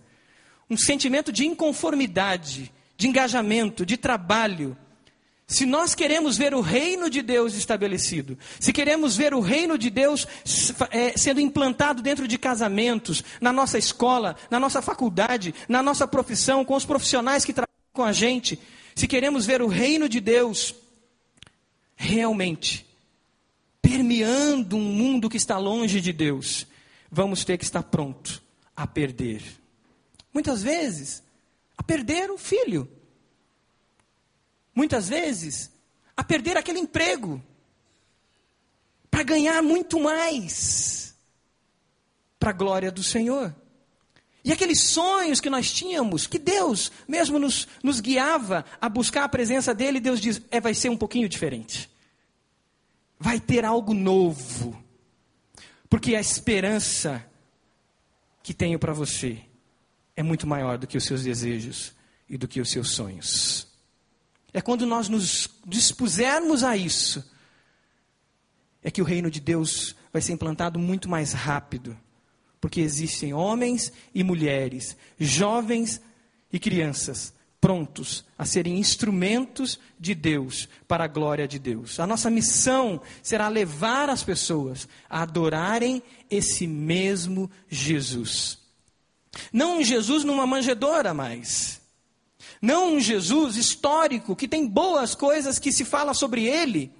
um 0.69 0.75
sentimento 0.75 1.31
de 1.31 1.45
inconformidade, 1.45 2.69
de 2.97 3.07
engajamento, 3.07 3.85
de 3.85 3.95
trabalho, 3.95 4.75
se 5.47 5.65
nós 5.65 5.93
queremos 5.93 6.37
ver 6.37 6.53
o 6.53 6.61
reino 6.61 7.09
de 7.09 7.21
Deus 7.21 7.53
estabelecido, 7.53 8.37
se 8.59 8.71
queremos 8.71 9.15
ver 9.15 9.33
o 9.33 9.39
reino 9.39 9.77
de 9.77 9.89
Deus 9.89 10.25
é, 10.89 11.17
sendo 11.17 11.41
implantado 11.41 12.01
dentro 12.01 12.27
de 12.27 12.37
casamentos, 12.37 13.23
na 13.41 13.51
nossa 13.51 13.77
escola, 13.77 14.35
na 14.49 14.59
nossa 14.59 14.81
faculdade, 14.81 15.53
na 15.67 15.83
nossa 15.83 16.07
profissão, 16.07 16.63
com 16.63 16.75
os 16.75 16.85
profissionais 16.85 17.45
que 17.45 17.53
trabalham 17.53 17.73
com 17.91 18.03
a 18.03 18.11
gente, 18.11 18.59
se 18.95 19.07
queremos 19.07 19.45
ver 19.45 19.61
o 19.61 19.67
reino 19.67 20.07
de 20.07 20.19
Deus 20.19 20.73
realmente 21.95 22.85
permeando 23.83 24.77
um 24.77 24.81
mundo 24.81 25.29
que 25.29 25.35
está 25.35 25.57
longe 25.57 25.99
de 25.99 26.13
Deus, 26.13 26.65
vamos 27.11 27.43
ter 27.43 27.57
que 27.57 27.65
estar 27.65 27.83
pronto 27.83 28.41
a 28.75 28.87
perder. 28.87 29.43
Muitas 30.33 30.63
vezes, 30.63 31.21
a 31.77 31.83
perder 31.83 32.31
o 32.31 32.37
filho 32.37 32.89
muitas 34.73 35.09
vezes, 35.09 35.71
a 36.15 36.23
perder 36.23 36.57
aquele 36.57 36.79
emprego 36.79 37.41
para 39.09 39.23
ganhar 39.23 39.61
muito 39.61 39.99
mais 39.99 41.15
para 42.39 42.49
a 42.49 42.53
glória 42.53 42.91
do 42.91 43.03
Senhor. 43.03 43.55
E 44.43 44.51
aqueles 44.51 44.83
sonhos 44.83 45.39
que 45.39 45.49
nós 45.49 45.71
tínhamos, 45.71 46.27
que 46.27 46.37
Deus 46.37 46.91
mesmo 47.07 47.39
nos, 47.39 47.67
nos 47.81 48.01
guiava 48.01 48.65
a 48.81 48.89
buscar 48.89 49.23
a 49.23 49.29
presença 49.29 49.73
dEle, 49.73 49.99
Deus 49.99 50.19
diz: 50.19 50.41
é, 50.51 50.59
vai 50.59 50.73
ser 50.73 50.89
um 50.89 50.97
pouquinho 50.97 51.29
diferente. 51.29 51.89
Vai 53.17 53.39
ter 53.39 53.63
algo 53.63 53.93
novo. 53.93 54.83
Porque 55.89 56.15
a 56.15 56.19
esperança 56.19 57.25
que 58.41 58.53
tenho 58.53 58.77
para 58.77 58.91
você 58.91 59.41
é 60.15 60.21
muito 60.21 60.45
maior 60.45 60.77
do 60.77 60.87
que 60.87 60.97
os 60.97 61.05
seus 61.05 61.23
desejos 61.23 61.93
e 62.27 62.37
do 62.37 62.47
que 62.47 62.59
os 62.59 62.69
seus 62.69 62.91
sonhos. 62.91 63.72
É 64.53 64.61
quando 64.61 64.85
nós 64.85 65.09
nos 65.09 65.49
dispusermos 65.65 66.63
a 66.63 66.77
isso, 66.77 67.23
é 68.83 68.91
que 68.91 69.01
o 69.01 69.05
reino 69.05 69.31
de 69.31 69.39
Deus 69.39 69.95
vai 70.11 70.21
ser 70.21 70.33
implantado 70.33 70.77
muito 70.77 71.09
mais 71.09 71.33
rápido 71.33 71.97
porque 72.63 72.79
existem 72.79 73.33
homens 73.33 73.91
e 74.15 74.23
mulheres, 74.23 74.95
jovens 75.19 75.99
e 76.49 76.57
crianças, 76.57 77.33
prontos 77.59 78.23
a 78.37 78.45
serem 78.45 78.79
instrumentos 78.79 79.77
de 79.99 80.15
Deus 80.15 80.69
para 80.87 81.03
a 81.03 81.07
glória 81.07 81.45
de 81.45 81.59
Deus. 81.59 81.99
A 81.99 82.07
nossa 82.07 82.29
missão 82.29 83.01
será 83.21 83.49
levar 83.49 84.09
as 84.09 84.23
pessoas 84.23 84.87
a 85.09 85.23
adorarem 85.23 86.01
esse 86.29 86.65
mesmo 86.65 87.51
Jesus. 87.67 88.59
Não 89.51 89.79
um 89.79 89.83
Jesus 89.83 90.23
numa 90.23 90.47
manjedora 90.47 91.13
mais. 91.13 91.81
Não 92.63 92.93
um 92.93 92.99
Jesus 93.01 93.57
histórico 93.57 94.37
que 94.37 94.47
tem 94.47 94.65
boas 94.65 95.13
coisas 95.13 95.59
que 95.59 95.69
se 95.69 95.83
fala 95.83 96.13
sobre 96.13 96.45
ele. 96.45 96.95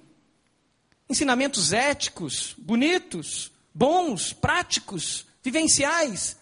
Ensinamentos 1.08 1.72
éticos, 1.72 2.54
bonitos, 2.58 3.50
bons, 3.72 4.34
práticos, 4.34 5.24
vivenciais. 5.42 6.36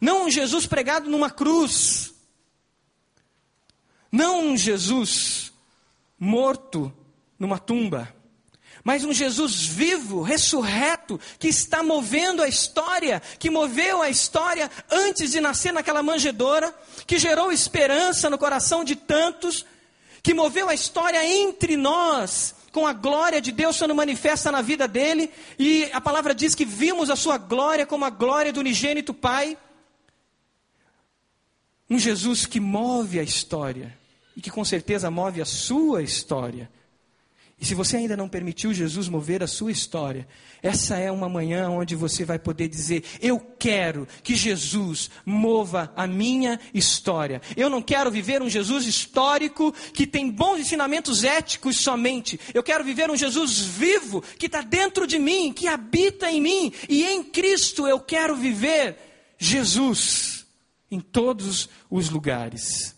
Não 0.00 0.26
um 0.26 0.28
Jesus 0.28 0.66
pregado 0.66 1.08
numa 1.08 1.30
cruz. 1.30 2.12
Não 4.10 4.48
um 4.48 4.56
Jesus 4.56 5.52
morto 6.18 6.92
numa 7.38 7.60
tumba. 7.60 8.12
Mas 8.84 9.04
um 9.04 9.12
Jesus 9.12 9.64
vivo, 9.64 10.22
ressurreto, 10.22 11.20
que 11.38 11.48
está 11.48 11.82
movendo 11.82 12.42
a 12.42 12.48
história, 12.48 13.22
que 13.38 13.48
moveu 13.48 14.02
a 14.02 14.10
história 14.10 14.68
antes 14.90 15.30
de 15.30 15.40
nascer 15.40 15.72
naquela 15.72 16.02
manjedoura, 16.02 16.74
que 17.06 17.18
gerou 17.18 17.52
esperança 17.52 18.28
no 18.28 18.36
coração 18.36 18.82
de 18.82 18.96
tantos, 18.96 19.64
que 20.20 20.34
moveu 20.34 20.68
a 20.68 20.74
história 20.74 21.24
entre 21.24 21.76
nós, 21.76 22.56
com 22.72 22.86
a 22.86 22.92
glória 22.92 23.40
de 23.40 23.52
Deus 23.52 23.76
sendo 23.76 23.94
manifesta 23.94 24.50
na 24.50 24.62
vida 24.62 24.88
dele, 24.88 25.30
e 25.58 25.88
a 25.92 26.00
palavra 26.00 26.34
diz 26.34 26.54
que 26.54 26.64
vimos 26.64 27.08
a 27.08 27.16
sua 27.16 27.38
glória 27.38 27.86
como 27.86 28.04
a 28.04 28.10
glória 28.10 28.52
do 28.52 28.60
unigênito 28.60 29.14
Pai. 29.14 29.56
Um 31.88 31.98
Jesus 31.98 32.46
que 32.46 32.58
move 32.58 33.20
a 33.20 33.22
história, 33.22 33.96
e 34.36 34.40
que 34.40 34.50
com 34.50 34.64
certeza 34.64 35.08
move 35.08 35.40
a 35.40 35.44
sua 35.44 36.02
história. 36.02 36.68
E 37.62 37.64
se 37.64 37.76
você 37.76 37.96
ainda 37.96 38.16
não 38.16 38.28
permitiu 38.28 38.74
Jesus 38.74 39.08
mover 39.08 39.40
a 39.40 39.46
sua 39.46 39.70
história, 39.70 40.26
essa 40.60 40.96
é 40.96 41.12
uma 41.12 41.28
manhã 41.28 41.70
onde 41.70 41.94
você 41.94 42.24
vai 42.24 42.36
poder 42.36 42.66
dizer: 42.66 43.04
Eu 43.20 43.38
quero 43.38 44.08
que 44.20 44.34
Jesus 44.34 45.08
mova 45.24 45.92
a 45.94 46.04
minha 46.04 46.58
história. 46.74 47.40
Eu 47.56 47.70
não 47.70 47.80
quero 47.80 48.10
viver 48.10 48.42
um 48.42 48.50
Jesus 48.50 48.84
histórico 48.84 49.70
que 49.94 50.08
tem 50.08 50.28
bons 50.28 50.58
ensinamentos 50.58 51.22
éticos 51.22 51.76
somente. 51.76 52.38
Eu 52.52 52.64
quero 52.64 52.82
viver 52.82 53.08
um 53.08 53.16
Jesus 53.16 53.60
vivo 53.60 54.20
que 54.40 54.46
está 54.46 54.62
dentro 54.62 55.06
de 55.06 55.20
mim, 55.20 55.52
que 55.52 55.68
habita 55.68 56.28
em 56.32 56.40
mim. 56.40 56.72
E 56.88 57.04
em 57.04 57.22
Cristo 57.22 57.86
eu 57.86 58.00
quero 58.00 58.34
viver 58.34 58.96
Jesus 59.38 60.44
em 60.90 60.98
todos 60.98 61.68
os 61.88 62.10
lugares. 62.10 62.96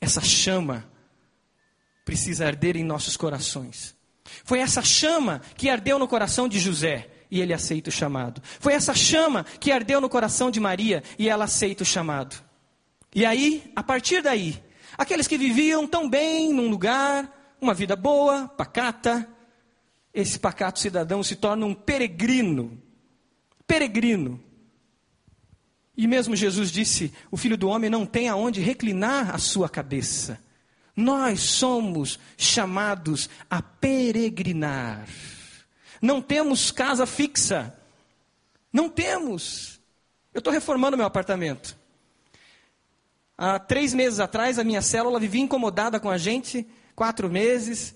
Essa 0.00 0.22
chama 0.22 0.95
precisa 2.06 2.46
arder 2.46 2.76
em 2.76 2.84
nossos 2.84 3.16
corações. 3.16 3.94
Foi 4.44 4.60
essa 4.60 4.80
chama 4.80 5.42
que 5.56 5.68
ardeu 5.68 5.98
no 5.98 6.06
coração 6.06 6.48
de 6.48 6.60
José 6.60 7.10
e 7.28 7.40
ele 7.40 7.52
aceita 7.52 7.90
o 7.90 7.92
chamado. 7.92 8.40
Foi 8.60 8.72
essa 8.72 8.94
chama 8.94 9.44
que 9.58 9.72
ardeu 9.72 10.00
no 10.00 10.08
coração 10.08 10.48
de 10.48 10.60
Maria 10.60 11.02
e 11.18 11.28
ela 11.28 11.44
aceita 11.44 11.82
o 11.82 11.86
chamado. 11.86 12.36
E 13.12 13.26
aí, 13.26 13.72
a 13.74 13.82
partir 13.82 14.22
daí, 14.22 14.62
aqueles 14.96 15.26
que 15.26 15.36
viviam 15.36 15.84
tão 15.84 16.08
bem 16.08 16.52
num 16.52 16.70
lugar, 16.70 17.56
uma 17.60 17.74
vida 17.74 17.96
boa, 17.96 18.46
pacata, 18.46 19.28
esse 20.14 20.38
pacato 20.38 20.78
cidadão 20.78 21.24
se 21.24 21.34
torna 21.34 21.66
um 21.66 21.74
peregrino. 21.74 22.80
Peregrino. 23.66 24.40
E 25.96 26.06
mesmo 26.06 26.36
Jesus 26.36 26.70
disse: 26.70 27.12
O 27.32 27.36
filho 27.36 27.56
do 27.56 27.68
homem 27.68 27.90
não 27.90 28.06
tem 28.06 28.28
aonde 28.28 28.60
reclinar 28.60 29.34
a 29.34 29.38
sua 29.38 29.68
cabeça. 29.68 30.45
Nós 30.96 31.40
somos 31.40 32.18
chamados 32.38 33.28
a 33.50 33.60
peregrinar. 33.60 35.06
Não 36.00 36.22
temos 36.22 36.70
casa 36.70 37.04
fixa. 37.04 37.74
Não 38.72 38.88
temos. 38.88 39.78
Eu 40.32 40.38
estou 40.38 40.52
reformando 40.52 40.96
meu 40.96 41.06
apartamento. 41.06 41.76
Há 43.36 43.58
três 43.58 43.92
meses 43.92 44.18
atrás, 44.18 44.58
a 44.58 44.64
minha 44.64 44.80
célula 44.80 45.20
vivia 45.20 45.42
incomodada 45.42 46.00
com 46.00 46.08
a 46.08 46.16
gente, 46.16 46.66
quatro 46.94 47.28
meses, 47.28 47.94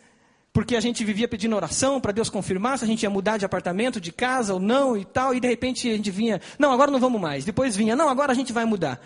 porque 0.53 0.77
a 0.77 0.81
gente 0.81 1.03
vivia 1.03 1.27
pedindo 1.27 1.57
oração 1.57 1.99
para 2.01 2.13
Deus 2.13 2.29
confirmar 2.29 2.79
se 2.79 2.85
a 2.85 2.87
gente 2.87 3.03
ia 3.03 3.11
mudar 3.11 3.39
de 3.39 3.47
apartamento, 3.47 4.01
de 4.01 4.13
casa 4.13 4.53
ou 4.53 4.61
não 4.61 4.97
e 4.97 5.05
tal, 5.05 5.35
e 5.35 5.41
de 5.41 5.49
repente 5.49 5.89
a 5.89 5.97
gente 5.97 6.11
vinha, 6.11 6.41
não, 6.59 6.73
agora 6.73 6.91
não 6.91 7.01
vamos 7.01 7.21
mais. 7.21 7.45
Depois 7.45 7.75
vinha, 7.75 7.97
não, 7.97 8.11
agora 8.11 8.33
a 8.33 8.35
gente 8.35 8.53
vai 8.53 8.67
mudar. 8.67 9.01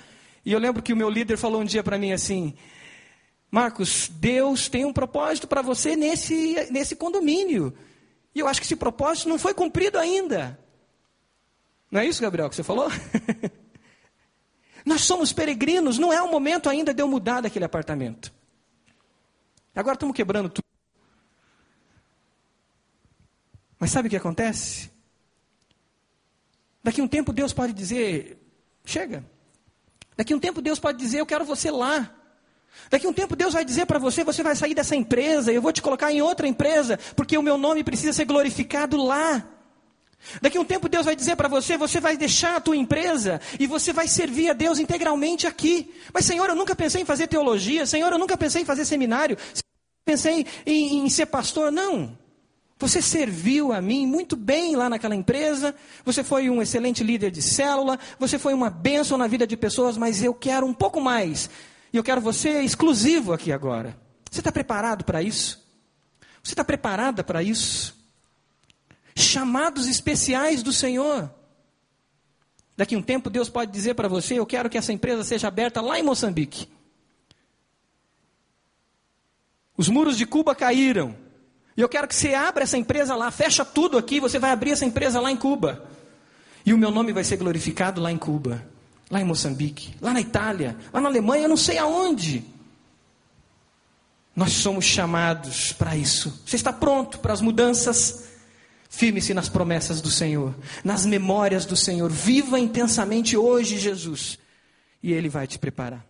E 0.45 0.53
eu 0.53 0.59
lembro 0.59 0.83
que 0.83 0.93
o 0.93 0.97
meu 0.97 1.09
líder 1.09 1.37
falou 1.37 1.61
um 1.61 1.65
dia 1.65 1.83
para 1.83 1.99
mim 1.99 2.13
assim: 2.13 2.55
Marcos, 3.55 4.09
Deus 4.09 4.69
tem 4.69 4.85
um 4.85 4.93
propósito 4.93 5.47
para 5.47 5.63
você 5.63 5.95
nesse, 5.95 6.57
nesse 6.73 6.97
condomínio. 6.97 7.73
E 8.35 8.41
eu 8.41 8.49
acho 8.49 8.61
que 8.61 8.67
esse 8.67 8.75
propósito 8.75 9.29
não 9.29 9.39
foi 9.39 9.55
cumprido 9.55 9.97
ainda. 9.97 10.59
Não 11.89 12.01
é 12.01 12.05
isso, 12.05 12.21
Gabriel, 12.21 12.51
que 12.51 12.57
você 12.57 12.65
falou? 12.65 12.89
Nós 14.85 15.03
somos 15.03 15.33
peregrinos, 15.33 15.99
não 15.99 16.13
é 16.13 16.21
o 16.21 16.29
momento 16.29 16.69
ainda 16.69 16.93
de 16.93 17.01
eu 17.01 17.07
mudar 17.07 17.43
daquele 17.43 17.65
apartamento. 17.65 18.33
Agora 19.73 19.95
estamos 19.95 20.17
quebrando 20.17 20.49
tudo. 20.49 20.67
Mas 23.79 23.93
sabe 23.93 24.09
o 24.09 24.11
que 24.11 24.17
acontece? 24.17 24.91
Daqui 26.83 27.01
um 27.01 27.07
tempo 27.07 27.33
Deus 27.33 27.53
pode 27.53 27.73
dizer: 27.73 28.37
chega. 28.85 29.25
Daqui 30.17 30.35
um 30.35 30.41
tempo 30.41 30.61
Deus 30.61 30.81
pode 30.81 30.99
dizer: 30.99 31.21
eu 31.21 31.27
quero 31.27 31.45
você 31.45 31.71
lá. 31.71 32.23
Daqui 32.91 33.07
a 33.07 33.11
um 33.11 33.13
tempo 33.13 33.35
Deus 33.35 33.55
vai 33.55 33.65
dizer 33.65 33.87
para 33.87 33.99
você, 33.99 34.23
você 34.25 34.43
vai 34.43 34.55
sair 34.55 34.75
dessa 34.75 34.95
empresa, 34.95 35.53
eu 35.53 35.63
vou 35.63 35.73
te 35.73 35.83
colocar 35.83 36.13
em 36.13 36.23
outra 36.23 36.47
empresa, 36.47 36.99
porque 37.17 37.37
o 37.37 37.43
meu 37.43 37.57
nome 37.57 37.83
precisa 37.83 38.13
ser 38.13 38.25
glorificado 38.25 38.97
lá. 38.97 39.45
Daqui 40.41 40.57
a 40.57 40.61
um 40.61 40.65
tempo 40.65 40.89
Deus 40.89 41.05
vai 41.05 41.15
dizer 41.15 41.37
para 41.37 41.49
você, 41.49 41.77
você 41.77 42.01
vai 42.01 42.17
deixar 42.17 42.57
a 42.57 42.61
tua 42.61 42.77
empresa 42.77 43.41
e 43.59 43.67
você 43.67 43.93
vai 43.93 44.09
servir 44.09 44.51
a 44.51 44.53
Deus 44.53 44.79
integralmente 44.79 45.47
aqui. 45.47 45.93
Mas 46.13 46.25
Senhor, 46.25 46.49
eu 46.49 46.57
nunca 46.57 46.75
pensei 46.75 47.03
em 47.03 47.05
fazer 47.05 47.27
teologia, 47.27 47.87
Senhor, 47.87 48.11
eu 48.11 48.19
nunca 48.19 48.37
pensei 48.37 48.63
em 48.63 48.65
fazer 48.65 48.85
seminário, 48.85 49.37
pensei 50.05 50.47
em, 50.65 51.05
em 51.05 51.09
ser 51.09 51.27
pastor, 51.27 51.71
não. 51.71 52.17
Você 52.79 53.01
serviu 53.01 53.73
a 53.73 53.81
mim 53.81 54.07
muito 54.07 54.35
bem 54.35 54.75
lá 54.77 54.89
naquela 54.89 55.15
empresa, 55.15 55.75
você 56.05 56.25
foi 56.25 56.51
um 56.51 56.61
excelente 56.61 57.05
líder 57.05 57.31
de 57.31 57.41
célula, 57.41 57.99
você 58.19 58.39
foi 58.39 58.53
uma 58.53 58.69
bênção 58.69 59.17
na 59.17 59.27
vida 59.27 59.47
de 59.47 59.57
pessoas, 59.57 59.97
mas 59.97 60.23
eu 60.23 60.35
quero 60.35 60.67
um 60.67 60.75
pouco 60.75 61.01
mais. 61.01 61.49
E 61.95 61.97
eu 61.97 62.03
quero 62.03 62.21
você 62.21 62.61
exclusivo 62.63 63.33
aqui 63.33 63.53
agora. 63.53 63.97
Você 64.29 64.41
está 64.41 64.51
preparado 64.51 65.05
para 65.05 65.23
isso? 65.23 65.65
Você 66.43 66.53
está 66.53 66.65
preparada 66.65 67.23
para 67.23 67.41
isso? 67.41 67.97
Chamados 69.15 69.87
especiais 69.87 70.61
do 70.61 70.73
Senhor. 70.73 71.31
Daqui 72.77 72.97
um 72.97 73.03
tempo 73.03 73.31
Deus 73.31 73.49
pode 73.49 73.71
dizer 73.71 73.95
para 73.95 74.09
você: 74.09 74.37
Eu 74.37 74.45
quero 74.45 74.69
que 74.69 74.77
essa 74.77 74.93
empresa 74.93 75.23
seja 75.23 75.47
aberta 75.47 75.81
lá 75.81 75.97
em 75.97 76.03
Moçambique. 76.03 76.69
Os 79.77 79.89
muros 79.89 80.19
de 80.19 80.27
Cuba 80.27 80.53
caíram. 80.53 81.17
E 81.77 81.81
eu 81.81 81.89
quero 81.89 82.09
que 82.09 82.15
você 82.17 82.35
abra 82.35 82.65
essa 82.65 82.77
empresa 82.77 83.15
lá, 83.15 83.31
fecha 83.31 83.65
tudo 83.65 83.97
aqui, 83.97 84.19
você 84.19 84.41
vai 84.41 84.51
abrir 84.51 84.73
essa 84.73 84.85
empresa 84.85 85.21
lá 85.21 85.31
em 85.31 85.37
Cuba. 85.37 85.89
E 86.67 86.75
o 86.75 86.79
meu 86.79 86.91
nome 86.91 87.13
vai 87.13 87.23
ser 87.23 87.37
glorificado 87.37 88.01
lá 88.01 88.11
em 88.11 88.19
Cuba 88.19 88.74
lá 89.15 89.21
em 89.21 89.25
Moçambique, 89.25 89.95
lá 90.01 90.13
na 90.13 90.21
Itália, 90.21 90.77
lá 90.93 91.01
na 91.01 91.09
Alemanha, 91.09 91.47
não 91.47 91.57
sei 91.57 91.79
aonde. 91.79 92.45
Nós 94.35 94.55
somos 94.55 94.85
chamados 94.85 95.73
para 95.73 95.97
isso. 95.97 96.43
Você 96.45 96.57
está 96.57 96.73
pronto 96.73 97.21
para 97.21 97.33
as 97.33 97.41
mudanças? 97.41 98.25
Firme-se 98.91 99.33
nas 99.33 99.49
promessas 99.49 100.01
do 100.01 100.11
Senhor, 100.11 100.53
nas 100.83 101.07
memórias 101.07 101.65
do 101.65 101.77
Senhor. 101.77 102.11
Viva 102.11 102.59
intensamente 102.59 103.37
hoje, 103.37 103.79
Jesus, 103.79 104.37
e 105.01 105.13
Ele 105.13 105.29
vai 105.29 105.47
te 105.47 105.61
preparar. 105.61 106.05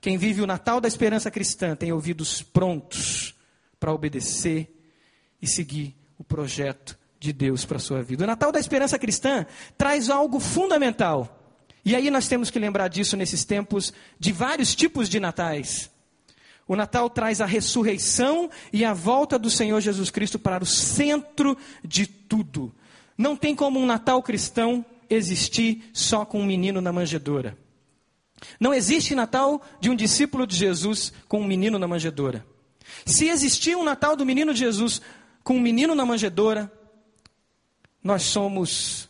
Quem 0.00 0.16
vive 0.16 0.42
o 0.42 0.46
Natal 0.46 0.80
da 0.80 0.86
esperança 0.86 1.28
cristã 1.28 1.74
tem 1.74 1.90
ouvidos 1.90 2.40
prontos 2.40 3.34
para 3.80 3.92
obedecer 3.92 4.72
e 5.40 5.46
seguir 5.48 5.96
o 6.16 6.22
projeto 6.22 6.96
de 7.18 7.32
Deus 7.32 7.64
para 7.64 7.78
a 7.78 7.80
sua 7.80 8.00
vida. 8.00 8.22
O 8.22 8.26
Natal 8.28 8.52
da 8.52 8.60
esperança 8.60 8.96
cristã 8.96 9.44
traz 9.76 10.08
algo 10.08 10.38
fundamental. 10.38 11.41
E 11.84 11.96
aí 11.96 12.10
nós 12.10 12.28
temos 12.28 12.50
que 12.50 12.58
lembrar 12.58 12.88
disso 12.88 13.16
nesses 13.16 13.44
tempos 13.44 13.92
de 14.18 14.32
vários 14.32 14.74
tipos 14.74 15.08
de 15.08 15.18
natais. 15.18 15.90
O 16.66 16.76
Natal 16.76 17.10
traz 17.10 17.40
a 17.40 17.46
ressurreição 17.46 18.48
e 18.72 18.84
a 18.84 18.94
volta 18.94 19.38
do 19.38 19.50
Senhor 19.50 19.80
Jesus 19.80 20.10
Cristo 20.10 20.38
para 20.38 20.62
o 20.62 20.66
centro 20.66 21.56
de 21.84 22.06
tudo. 22.06 22.72
Não 23.18 23.36
tem 23.36 23.54
como 23.54 23.80
um 23.80 23.86
Natal 23.86 24.22
cristão 24.22 24.84
existir 25.10 25.90
só 25.92 26.24
com 26.24 26.40
um 26.40 26.46
menino 26.46 26.80
na 26.80 26.92
manjedoura. 26.92 27.58
Não 28.58 28.72
existe 28.72 29.14
Natal 29.14 29.60
de 29.80 29.90
um 29.90 29.96
discípulo 29.96 30.46
de 30.46 30.56
Jesus 30.56 31.12
com 31.28 31.40
um 31.40 31.46
menino 31.46 31.78
na 31.78 31.88
manjedoura. 31.88 32.46
Se 33.04 33.28
existir 33.28 33.76
um 33.76 33.84
Natal 33.84 34.16
do 34.16 34.24
menino 34.24 34.54
de 34.54 34.60
Jesus 34.60 35.02
com 35.42 35.56
um 35.56 35.60
menino 35.60 35.94
na 35.94 36.06
manjedoura, 36.06 36.72
nós 38.02 38.22
somos 38.22 39.08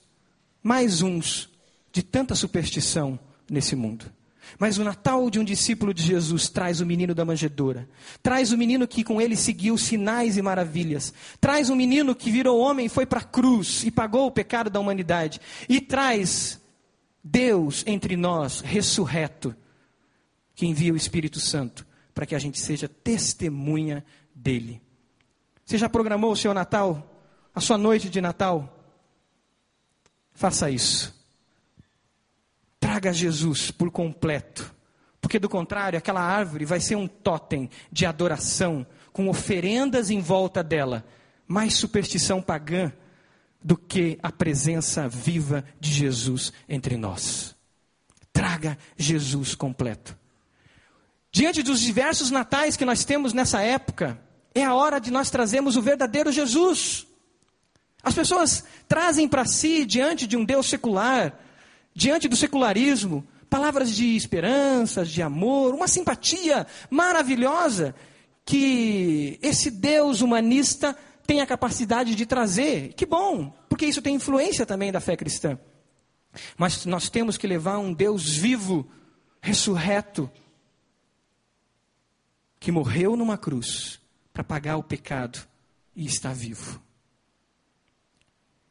mais 0.63 1.03
uns 1.03 1.52
de 1.93 2.03
tanta 2.03 2.35
superstição 2.35 3.19
nesse 3.49 3.77
mundo. 3.77 4.11
Mas 4.59 4.79
o 4.79 4.85
Natal 4.85 5.31
de 5.31 5.39
um 5.39 5.45
discípulo 5.45 5.95
de 5.95 6.03
Jesus 6.03 6.49
traz 6.49 6.81
o 6.81 6.87
menino 6.87 7.15
da 7.15 7.25
manjedoura, 7.25 7.89
traz 8.23 8.53
o 8.53 8.59
menino 8.59 8.89
que 8.89 9.05
com 9.05 9.21
ele 9.21 9.37
seguiu 9.37 9.79
sinais 9.79 10.37
e 10.37 10.43
maravilhas, 10.43 11.13
traz 11.41 11.71
o 11.71 11.77
menino 11.77 12.15
que 12.15 12.31
virou 12.31 12.61
homem 12.61 12.87
e 12.87 12.89
foi 12.89 13.07
para 13.07 13.21
a 13.21 13.25
cruz 13.25 13.85
e 13.85 13.91
pagou 13.91 14.27
o 14.27 14.33
pecado 14.33 14.69
da 14.69 14.81
humanidade, 14.81 15.41
e 15.69 15.81
traz 15.81 16.61
Deus 17.23 17.85
entre 17.87 18.17
nós, 18.17 18.61
ressurreto, 18.61 19.55
que 20.55 20.67
envia 20.67 20.93
o 20.93 20.97
Espírito 20.97 21.39
Santo 21.39 21.87
para 22.13 22.27
que 22.27 22.35
a 22.35 22.39
gente 22.39 22.59
seja 22.59 22.89
testemunha 22.89 24.05
dele. 24.35 24.83
Você 25.65 25.79
já 25.79 25.89
programou 25.89 26.33
o 26.33 26.37
seu 26.37 26.53
Natal, 26.53 27.25
a 27.55 27.61
sua 27.61 27.79
noite 27.79 28.11
de 28.11 28.21
Natal? 28.21 28.79
Faça 30.35 30.69
isso. 30.69 31.22
Traga 32.83 33.13
Jesus 33.13 33.71
por 33.71 33.93
completo. 33.93 34.75
Porque 35.21 35.39
do 35.39 35.49
contrário, 35.49 35.97
aquela 35.97 36.21
árvore 36.21 36.65
vai 36.65 36.81
ser 36.81 36.97
um 36.97 37.07
totem 37.07 37.71
de 37.93 38.05
adoração, 38.05 38.85
com 39.13 39.29
oferendas 39.29 40.11
em 40.11 40.21
volta 40.21 40.65
dela, 40.65 41.07
mais 41.47 41.75
superstição 41.75 42.43
pagã 42.43 42.93
do 43.63 43.77
que 43.77 44.19
a 44.21 44.33
presença 44.33 45.09
viva 45.09 45.65
de 45.79 45.93
Jesus 45.93 46.53
entre 46.69 46.97
nós. 46.97 47.55
Traga 48.33 48.77
Jesus 48.97 49.55
completo. 49.55 50.19
Diante 51.31 51.63
dos 51.63 51.81
diversos 51.81 52.33
natais 52.33 52.77
que 52.77 52.85
nós 52.85 53.05
temos 53.05 53.33
nessa 53.33 53.61
época, 53.61 54.21
é 54.53 54.65
a 54.65 54.75
hora 54.75 54.99
de 54.99 55.13
nós 55.13 55.31
trazermos 55.31 55.77
o 55.77 55.83
verdadeiro 55.83 56.33
Jesus. 56.33 57.07
As 58.03 58.13
pessoas 58.13 58.65
trazem 58.89 59.29
para 59.29 59.45
si, 59.45 59.87
diante 59.87 60.27
de 60.27 60.37
um 60.37 60.45
Deus 60.45 60.67
secular, 60.69 61.39
diante 61.95 62.29
do 62.29 62.37
secularismo, 62.37 63.27
palavras 63.49 63.95
de 63.95 64.17
esperança, 64.17 65.05
de 65.05 65.23
amor, 65.23 65.75
uma 65.75 65.89
simpatia 65.89 66.67
maravilhosa 66.91 67.95
que 68.45 69.39
esse 69.43 69.71
Deus 69.71 70.21
humanista 70.21 70.97
tem 71.27 71.41
a 71.41 71.47
capacidade 71.47 72.15
de 72.15 72.27
trazer. 72.27 72.95
Que 72.95 73.07
bom, 73.07 73.53
porque 73.69 73.87
isso 73.87 74.03
tem 74.03 74.17
influência 74.17 74.67
também 74.67 74.91
da 74.91 75.01
fé 75.01 75.17
cristã. 75.17 75.59
Mas 76.57 76.87
nós 76.87 77.11
temos 77.11 77.37
que 77.37 77.47
levar 77.47 77.79
um 77.79 77.93
Deus 77.93 78.37
vivo, 78.37 78.89
ressurreto, 79.41 80.31
que 82.59 82.73
morreu 82.73 83.17
numa 83.17 83.37
cruz 83.37 84.01
para 84.33 84.43
pagar 84.43 84.77
o 84.77 84.83
pecado 84.83 85.47
e 85.95 86.07
está 86.07 86.33
vivo 86.33 86.81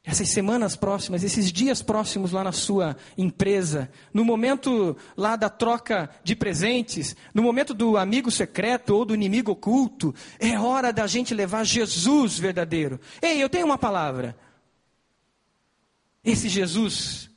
essas 0.04 0.30
semanas 0.30 0.76
próximas, 0.76 1.24
esses 1.24 1.52
dias 1.52 1.84
próximos 1.84 2.32
lá 2.32 2.44
na 2.44 2.52
sua 2.52 2.98
empresa, 3.16 3.90
no 4.12 4.26
momento 4.26 4.98
lá 5.16 5.36
da 5.36 5.48
troca 5.48 6.10
de 6.24 6.36
presentes, 6.36 7.16
no 7.34 7.44
momento 7.44 7.72
do 7.72 7.98
amigo 7.98 8.32
secreto 8.32 8.96
ou 8.96 9.06
do 9.06 9.14
inimigo 9.14 9.52
oculto, 9.52 10.14
é 10.40 10.58
hora 10.60 10.92
da 10.92 11.06
gente 11.06 11.36
levar 11.36 11.64
Jesus 11.64 12.40
verdadeiro. 12.40 13.00
Ei, 13.22 13.42
eu 13.42 13.50
tenho 13.50 13.66
uma 13.66 13.78
palavra. 13.78 14.36
Esse 16.24 16.50
Jesus 16.50 17.30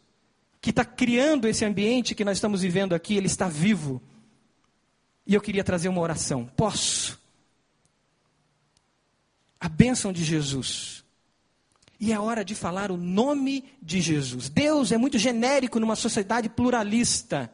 que 0.58 0.70
está 0.70 0.86
criando 0.86 1.46
esse 1.46 1.66
ambiente 1.66 2.14
que 2.14 2.24
nós 2.24 2.38
estamos 2.38 2.62
vivendo 2.62 2.94
aqui, 2.94 3.14
ele 3.14 3.26
está 3.26 3.46
vivo. 3.46 4.00
E 5.26 5.34
eu 5.34 5.40
queria 5.42 5.62
trazer 5.62 5.90
uma 5.90 6.00
oração. 6.00 6.46
Posso? 6.56 7.20
A 9.60 9.68
bênção 9.68 10.10
de 10.10 10.24
Jesus 10.24 11.03
e 12.00 12.12
é 12.12 12.18
hora 12.18 12.44
de 12.44 12.54
falar 12.54 12.90
o 12.90 12.96
nome 12.96 13.64
de 13.80 14.00
Jesus. 14.00 14.48
Deus 14.48 14.92
é 14.92 14.98
muito 14.98 15.18
genérico 15.18 15.78
numa 15.78 15.96
sociedade 15.96 16.48
pluralista. 16.48 17.50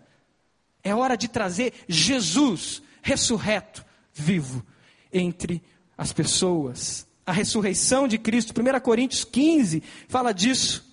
É 0.83 0.95
hora 0.95 1.17
de 1.17 1.29
trazer 1.29 1.75
Jesus 1.89 2.83
ressurreto, 3.03 3.85
vivo, 4.13 4.65
entre 5.13 5.63
as 5.97 6.13
pessoas. 6.13 7.07
A 7.27 7.33
ressurreição 7.33 8.09
de 8.09 8.19
Cristo, 8.19 8.55
1 8.59 8.81
Coríntios 8.81 9.25
15 9.25 9.83
fala 10.09 10.33
disso. 10.33 10.91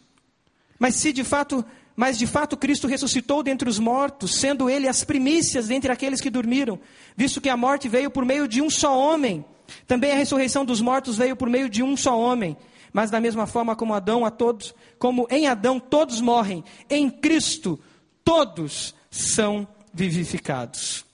Mas 0.78 0.96
se 0.96 1.12
de 1.12 1.24
fato, 1.24 1.66
mas 1.96 2.18
de 2.18 2.28
fato 2.28 2.58
Cristo 2.58 2.88
ressuscitou 2.88 3.42
dentre 3.42 3.68
os 3.68 3.80
mortos, 3.80 4.36
sendo 4.36 4.70
ele 4.70 4.88
as 4.88 5.04
primícias 5.04 5.68
dentre 5.68 5.92
aqueles 5.92 6.22
que 6.22 6.30
dormiram, 6.30 6.80
visto 7.16 7.42
que 7.42 7.50
a 7.50 7.58
morte 7.58 7.90
veio 7.90 8.12
por 8.12 8.26
meio 8.26 8.48
de 8.48 8.62
um 8.62 8.70
só 8.70 8.98
homem. 8.98 9.44
Também 9.88 10.12
a 10.12 10.16
ressurreição 10.16 10.64
dos 10.64 10.80
mortos 10.82 11.18
veio 11.18 11.36
por 11.36 11.50
meio 11.50 11.70
de 11.70 11.82
um 11.82 11.98
só 11.98 12.18
homem. 12.18 12.56
Mas 12.94 13.12
da 13.12 13.20
mesma 13.20 13.46
forma 13.46 13.76
como 13.76 13.94
Adão 13.94 14.26
a 14.26 14.32
todos, 14.32 14.74
como 14.98 15.28
em 15.30 15.48
Adão 15.48 15.80
todos 15.80 16.22
morrem, 16.22 16.64
em 16.90 17.10
Cristo 17.10 17.80
todos 18.24 18.96
são 19.10 19.68
vivificados. 19.94 21.06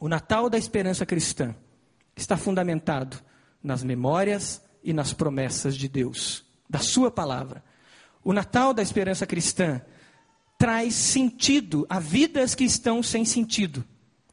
O 0.00 0.08
Natal 0.08 0.48
da 0.48 0.58
esperança 0.58 1.04
cristã 1.04 1.54
está 2.16 2.36
fundamentado 2.36 3.18
nas 3.62 3.82
memórias 3.82 4.62
e 4.82 4.92
nas 4.92 5.12
promessas 5.12 5.76
de 5.76 5.88
Deus, 5.88 6.44
da 6.68 6.78
sua 6.78 7.10
palavra. 7.10 7.64
O 8.22 8.32
Natal 8.32 8.72
da 8.72 8.82
esperança 8.82 9.26
cristã 9.26 9.80
traz 10.56 10.94
sentido 10.94 11.86
a 11.88 11.98
vidas 11.98 12.54
que 12.54 12.64
estão 12.64 13.02
sem 13.02 13.24
sentido, 13.24 13.84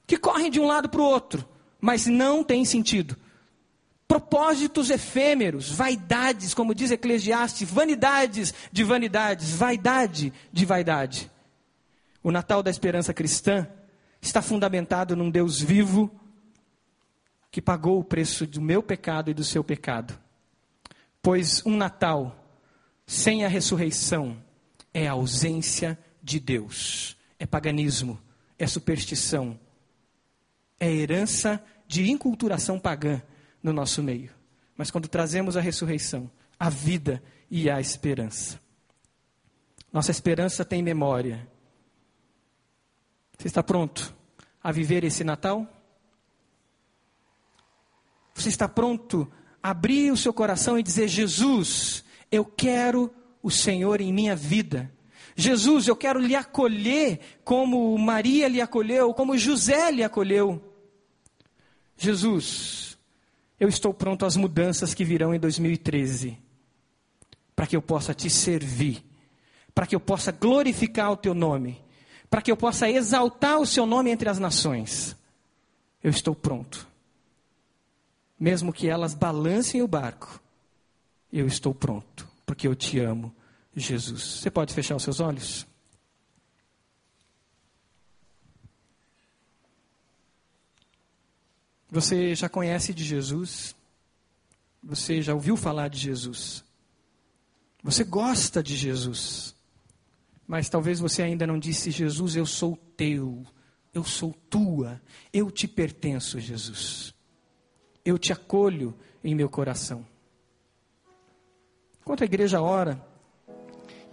que 0.06 0.18
correm 0.18 0.52
de 0.52 0.60
um 0.60 0.66
lado 0.66 0.90
para 0.90 1.02
o 1.02 1.06
outro, 1.06 1.48
mas 1.80 2.06
não 2.06 2.44
têm 2.44 2.66
sentido 2.66 3.18
propósitos 4.08 4.90
efêmeros, 4.90 5.72
vaidades, 5.72 6.54
como 6.54 6.76
diz 6.76 6.92
Eclesiastes, 6.92 7.70
vanidades 7.70 8.54
de 8.72 8.84
vanidades, 8.84 9.52
vaidade 9.52 10.32
de 10.52 10.66
vaidade. 10.66 11.32
O 12.22 12.32
Natal 12.32 12.62
da 12.62 12.70
esperança 12.70 13.14
cristã 13.14 13.68
está 14.22 14.42
fundamentado 14.42 15.16
num 15.16 15.30
Deus 15.30 15.60
vivo 15.60 16.12
que 17.52 17.62
pagou 17.62 18.00
o 18.00 18.04
preço 18.04 18.46
do 18.46 18.62
meu 18.62 18.84
pecado 18.84 19.32
e 19.32 19.34
do 19.34 19.44
seu 19.44 19.64
pecado. 19.64 20.18
Pois 21.22 21.66
um 21.66 21.76
Natal 21.76 22.44
sem 23.08 23.46
a 23.46 23.48
ressurreição 23.48 24.38
é 24.94 25.08
a 25.08 25.14
ausência 25.14 25.98
de 26.22 26.40
Deus, 26.40 27.16
é 27.40 27.46
paganismo, 27.46 28.20
é 28.58 28.68
superstição, 28.68 29.60
é 30.80 30.92
herança 30.92 31.64
de 31.88 32.10
inculturação 32.10 32.80
pagã 32.80 33.22
no 33.66 33.74
nosso 33.74 34.04
meio. 34.04 34.30
Mas 34.78 34.92
quando 34.92 35.08
trazemos 35.08 35.58
a 35.58 35.62
ressurreição, 35.62 36.30
a 36.60 36.70
vida 36.70 37.22
e 37.50 37.68
a 37.68 37.82
esperança. 37.82 38.60
Nossa 39.92 40.12
esperança 40.12 40.64
tem 40.64 40.84
memória. 40.84 41.48
Você 43.36 43.48
está 43.48 43.64
pronto 43.64 44.14
a 44.64 44.72
viver 44.72 45.04
esse 45.04 45.24
Natal? 45.24 45.68
Você 48.36 48.50
está 48.50 48.70
pronto 48.70 49.28
a 49.64 49.72
abrir 49.72 50.12
o 50.12 50.18
seu 50.18 50.32
coração 50.32 50.78
e 50.78 50.84
dizer: 50.84 51.08
Jesus, 51.08 52.06
eu 52.32 52.46
quero 52.46 53.12
o 53.42 53.50
Senhor 53.50 54.00
em 54.00 54.14
minha 54.14 54.36
vida. 54.36 54.94
Jesus, 55.36 55.88
eu 55.88 55.96
quero 55.96 56.20
lhe 56.20 56.36
acolher 56.36 57.20
como 57.44 57.98
Maria 57.98 58.48
lhe 58.48 58.62
acolheu, 58.62 59.12
como 59.12 59.36
José 59.36 59.92
lhe 59.92 60.04
acolheu. 60.04 60.62
Jesus, 61.98 62.95
eu 63.60 63.70
estou 63.70 63.94
pronto 63.94 64.26
às 64.26 64.36
mudanças 64.36 64.94
que 64.94 65.06
virão 65.06 65.34
em 65.34 65.40
2013, 65.40 66.38
para 67.56 67.66
que 67.66 67.76
eu 67.76 67.82
possa 67.82 68.14
te 68.14 68.30
servir, 68.30 69.04
para 69.74 69.88
que 69.88 69.96
eu 69.96 70.00
possa 70.00 70.32
glorificar 70.32 71.12
o 71.12 71.18
teu 71.18 71.34
nome, 71.34 71.82
para 72.30 72.42
que 72.42 72.52
eu 72.52 72.58
possa 72.58 72.90
exaltar 72.90 73.60
o 73.60 73.66
seu 73.66 73.86
nome 73.86 74.12
entre 74.12 74.30
as 74.30 74.40
nações. 74.40 75.16
Eu 76.04 76.10
estou 76.10 76.36
pronto. 76.36 76.88
Mesmo 78.40 78.74
que 78.74 78.88
elas 78.90 79.14
balancem 79.14 79.82
o 79.82 79.88
barco, 79.88 80.42
eu 81.32 81.48
estou 81.48 81.74
pronto, 81.74 82.28
porque 82.46 82.68
eu 82.68 82.76
te 82.76 83.00
amo, 83.00 83.34
Jesus. 83.76 84.22
Você 84.22 84.52
pode 84.52 84.74
fechar 84.74 84.96
os 84.96 85.04
seus 85.04 85.20
olhos? 85.20 85.66
Você 91.90 92.36
já 92.36 92.50
conhece 92.50 92.94
de 92.94 93.04
Jesus? 93.04 93.76
Você 94.84 95.22
já 95.22 95.34
ouviu 95.34 95.56
falar 95.56 95.88
de 95.88 95.98
Jesus? 95.98 96.64
Você 97.84 98.04
gosta 98.04 98.62
de 98.62 98.76
Jesus? 98.76 99.56
Mas 100.48 100.70
talvez 100.70 101.00
você 101.00 101.22
ainda 101.22 101.48
não 101.48 101.58
disse: 101.58 101.92
Jesus, 101.92 102.36
eu 102.36 102.46
sou 102.46 102.78
teu, 102.96 103.44
eu 103.94 104.04
sou 104.04 104.34
tua, 104.50 105.02
eu 105.34 105.50
te 105.50 105.68
pertenço, 105.68 106.40
Jesus. 106.40 107.14
Eu 108.04 108.18
te 108.18 108.32
acolho 108.32 108.94
em 109.24 109.34
meu 109.34 109.50
coração. 109.50 110.06
Enquanto 112.02 112.22
a 112.22 112.26
igreja 112.26 112.62
ora, 112.62 113.04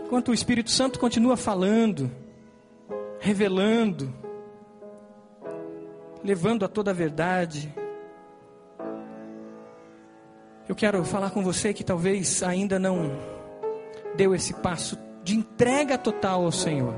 enquanto 0.00 0.28
o 0.28 0.34
Espírito 0.34 0.70
Santo 0.70 0.98
continua 0.98 1.36
falando, 1.36 2.10
revelando, 3.20 4.14
levando 6.22 6.64
a 6.64 6.68
toda 6.68 6.90
a 6.90 6.94
verdade, 6.94 7.72
eu 10.68 10.74
quero 10.74 11.04
falar 11.04 11.30
com 11.30 11.42
você 11.42 11.74
que 11.74 11.82
talvez 11.82 12.42
ainda 12.42 12.78
não 12.78 13.10
deu 14.16 14.34
esse 14.34 14.54
passo 14.54 14.96
de 15.24 15.36
entrega 15.36 15.98
total 15.98 16.44
ao 16.44 16.52
Senhor, 16.52 16.94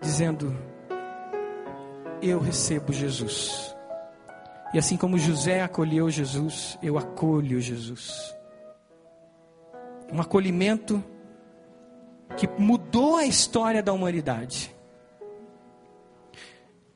dizendo: 0.00 0.56
Eu 2.20 2.38
recebo 2.38 2.92
Jesus. 2.92 3.74
E 4.74 4.78
assim 4.78 4.96
como 4.96 5.18
José 5.18 5.62
acolheu 5.62 6.10
Jesus, 6.10 6.78
eu 6.82 6.98
acolho 6.98 7.60
Jesus. 7.60 8.34
Um 10.12 10.20
acolhimento 10.20 11.02
que 12.36 12.46
mudou 12.58 13.16
a 13.16 13.24
história 13.24 13.82
da 13.82 13.92
humanidade. 13.92 14.75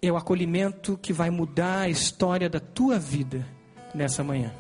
É 0.03 0.11
o 0.11 0.17
acolhimento 0.17 0.99
que 1.01 1.13
vai 1.13 1.31
mudar 1.31 1.81
a 1.81 1.89
história 1.89 2.49
da 2.49 2.61
tua 2.61 2.99
vida 2.99 3.47
nessa 3.95 4.25
manhã. 4.25 4.53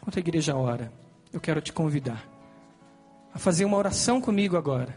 Enquanto 0.00 0.16
a 0.16 0.20
igreja 0.20 0.56
ora, 0.56 0.92
eu 1.32 1.40
quero 1.40 1.60
te 1.60 1.72
convidar 1.72 2.26
a 3.34 3.38
fazer 3.38 3.64
uma 3.64 3.76
oração 3.76 4.20
comigo 4.20 4.56
agora. 4.56 4.94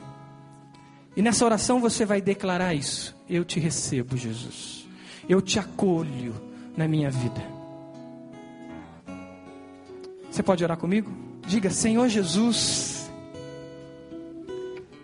E 1.15 1.21
nessa 1.21 1.45
oração 1.45 1.79
você 1.79 2.05
vai 2.05 2.21
declarar 2.21 2.73
isso: 2.73 3.15
Eu 3.29 3.45
te 3.45 3.59
recebo, 3.59 4.17
Jesus. 4.17 4.87
Eu 5.27 5.41
te 5.41 5.59
acolho 5.59 6.35
na 6.75 6.87
minha 6.87 7.09
vida. 7.09 7.41
Você 10.29 10.43
pode 10.43 10.63
orar 10.63 10.77
comigo? 10.77 11.09
Diga: 11.47 11.69
Senhor 11.69 12.09
Jesus, 12.09 13.09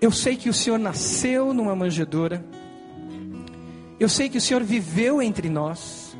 eu 0.01 0.12
sei 0.12 0.36
que 0.36 0.49
o 0.49 0.53
Senhor 0.53 0.78
nasceu 0.78 1.53
numa 1.53 1.76
manjedoura. 1.76 2.43
Eu 4.02 4.10
sei 4.10 4.28
que 4.30 4.39
o 4.39 4.41
Senhor 4.41 4.64
viveu 4.64 5.22
entre 5.22 5.47
nós. 5.47 6.18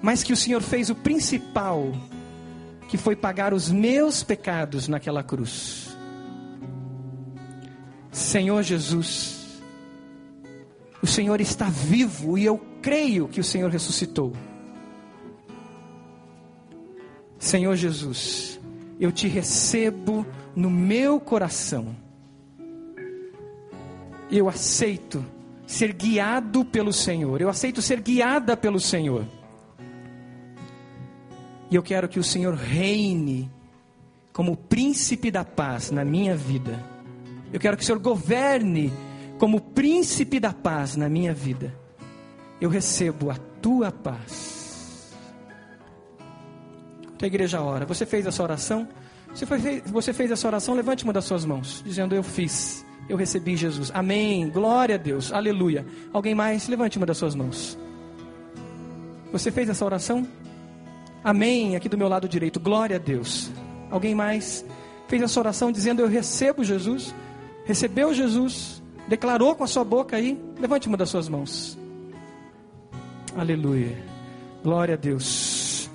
Mas 0.00 0.22
que 0.22 0.32
o 0.32 0.36
Senhor 0.36 0.62
fez 0.62 0.88
o 0.88 0.94
principal 0.94 1.92
que 2.88 2.96
foi 2.96 3.14
pagar 3.14 3.52
os 3.52 3.70
meus 3.70 4.22
pecados 4.22 4.88
naquela 4.88 5.22
cruz. 5.22 5.94
Senhor 8.10 8.62
Jesus, 8.62 9.60
o 11.02 11.06
Senhor 11.06 11.42
está 11.42 11.68
vivo 11.68 12.38
e 12.38 12.46
eu 12.46 12.56
creio 12.80 13.28
que 13.28 13.38
o 13.38 13.44
Senhor 13.44 13.70
ressuscitou. 13.70 14.32
Senhor 17.38 17.76
Jesus, 17.76 18.58
eu 18.98 19.12
te 19.12 19.28
recebo 19.28 20.24
no 20.54 20.70
meu 20.70 21.20
coração. 21.20 21.94
Eu 24.30 24.48
aceito 24.48 25.35
ser 25.66 25.92
guiado 25.92 26.64
pelo 26.64 26.92
Senhor. 26.92 27.40
Eu 27.40 27.48
aceito 27.48 27.82
ser 27.82 28.00
guiada 28.00 28.56
pelo 28.56 28.78
Senhor. 28.78 29.24
E 31.70 31.74
eu 31.74 31.82
quero 31.82 32.08
que 32.08 32.20
o 32.20 32.24
Senhor 32.24 32.54
reine 32.54 33.50
como 34.32 34.56
príncipe 34.56 35.30
da 35.30 35.44
paz 35.44 35.90
na 35.90 36.04
minha 36.04 36.36
vida. 36.36 36.82
Eu 37.52 37.58
quero 37.58 37.76
que 37.76 37.82
o 37.82 37.86
Senhor 37.86 37.98
governe 37.98 38.92
como 39.38 39.60
príncipe 39.60 40.38
da 40.38 40.52
paz 40.52 40.96
na 40.96 41.08
minha 41.08 41.34
vida. 41.34 41.74
Eu 42.60 42.70
recebo 42.70 43.30
a 43.30 43.36
tua 43.60 43.90
paz. 43.90 45.12
Que 47.18 47.24
a 47.24 47.28
igreja 47.28 47.60
ora. 47.60 47.84
Você 47.86 48.06
fez 48.06 48.26
essa 48.26 48.42
oração? 48.42 48.88
Se 49.34 49.44
você 49.86 50.12
fez 50.12 50.30
essa 50.30 50.46
oração, 50.46 50.74
levante 50.74 51.04
uma 51.04 51.12
das 51.12 51.24
suas 51.24 51.44
mãos, 51.44 51.82
dizendo: 51.84 52.14
Eu 52.14 52.22
fiz, 52.22 52.85
eu 53.08 53.16
recebi 53.16 53.56
Jesus. 53.56 53.90
Amém. 53.94 54.48
Glória 54.50 54.96
a 54.96 54.98
Deus. 54.98 55.32
Aleluia. 55.32 55.86
Alguém 56.12 56.34
mais? 56.34 56.68
Levante 56.68 56.96
uma 56.96 57.06
das 57.06 57.18
suas 57.18 57.34
mãos. 57.34 57.78
Você 59.32 59.50
fez 59.50 59.68
essa 59.68 59.84
oração? 59.84 60.26
Amém, 61.22 61.74
aqui 61.74 61.88
do 61.88 61.98
meu 61.98 62.08
lado 62.08 62.28
direito. 62.28 62.60
Glória 62.60 62.96
a 62.96 62.98
Deus. 62.98 63.50
Alguém 63.90 64.14
mais 64.14 64.64
fez 65.08 65.22
essa 65.22 65.40
oração 65.40 65.72
dizendo: 65.72 66.00
Eu 66.00 66.08
recebo 66.08 66.64
Jesus? 66.64 67.14
Recebeu 67.64 68.14
Jesus? 68.14 68.82
Declarou 69.08 69.54
com 69.54 69.64
a 69.64 69.66
sua 69.66 69.84
boca 69.84 70.16
aí? 70.16 70.40
Levante 70.58 70.88
uma 70.88 70.96
das 70.96 71.10
suas 71.10 71.28
mãos. 71.28 71.78
Aleluia. 73.36 73.96
Glória 74.62 74.94
a 74.94 74.96
Deus. 74.96 75.90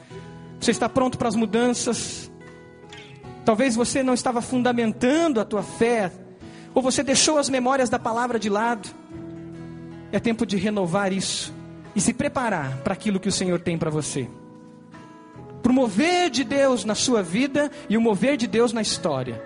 Você 0.59 0.72
está 0.72 0.88
pronto 0.88 1.18
para 1.18 1.28
as 1.28 1.36
mudanças? 1.36 2.32
Talvez 3.43 3.76
você 3.76 4.03
não 4.03 4.14
estava 4.14 4.41
fundamentando 4.41 5.39
a 5.41 5.45
tua 5.45 5.64
fé, 5.64 6.12
ou 6.74 6.82
você 6.82 7.03
deixou 7.03 7.38
as 7.38 7.49
memórias 7.49 7.89
da 7.89 7.99
palavra 7.99 8.39
de 8.39 8.49
lado. 8.49 8.89
É 10.11 10.19
tempo 10.19 10.45
de 10.45 10.57
renovar 10.57 11.11
isso 11.13 11.53
e 11.95 12.01
se 12.01 12.13
preparar 12.13 12.78
para 12.78 12.93
aquilo 12.93 13.19
que 13.19 13.30
o 13.30 13.32
Senhor 13.32 13.59
tem 13.59 13.78
para 13.78 13.89
você 13.89 14.28
para 15.61 15.72
o 15.72 15.76
mover 15.76 16.30
de 16.30 16.43
Deus 16.43 16.84
na 16.84 16.95
sua 16.95 17.22
vida 17.22 17.72
e 17.88 17.95
o 17.95 18.01
mover 18.01 18.36
de 18.36 18.47
Deus 18.47 18.74
na 18.74 18.82
história. 18.82 19.41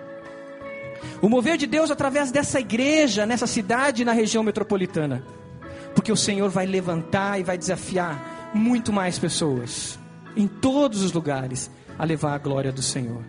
O 1.20 1.28
mover 1.28 1.56
de 1.56 1.66
Deus 1.66 1.90
através 1.90 2.30
dessa 2.30 2.58
igreja, 2.58 3.26
nessa 3.26 3.46
cidade 3.46 4.04
na 4.04 4.12
região 4.12 4.42
metropolitana. 4.42 5.22
Porque 5.94 6.10
o 6.10 6.16
Senhor 6.16 6.48
vai 6.48 6.66
levantar 6.66 7.38
e 7.38 7.42
vai 7.42 7.56
desafiar 7.56 8.50
muito 8.54 8.92
mais 8.92 9.18
pessoas, 9.18 9.98
em 10.36 10.46
todos 10.46 11.02
os 11.02 11.12
lugares, 11.12 11.70
a 11.98 12.04
levar 12.04 12.34
a 12.34 12.38
glória 12.38 12.72
do 12.72 12.82
Senhor. 12.82 13.22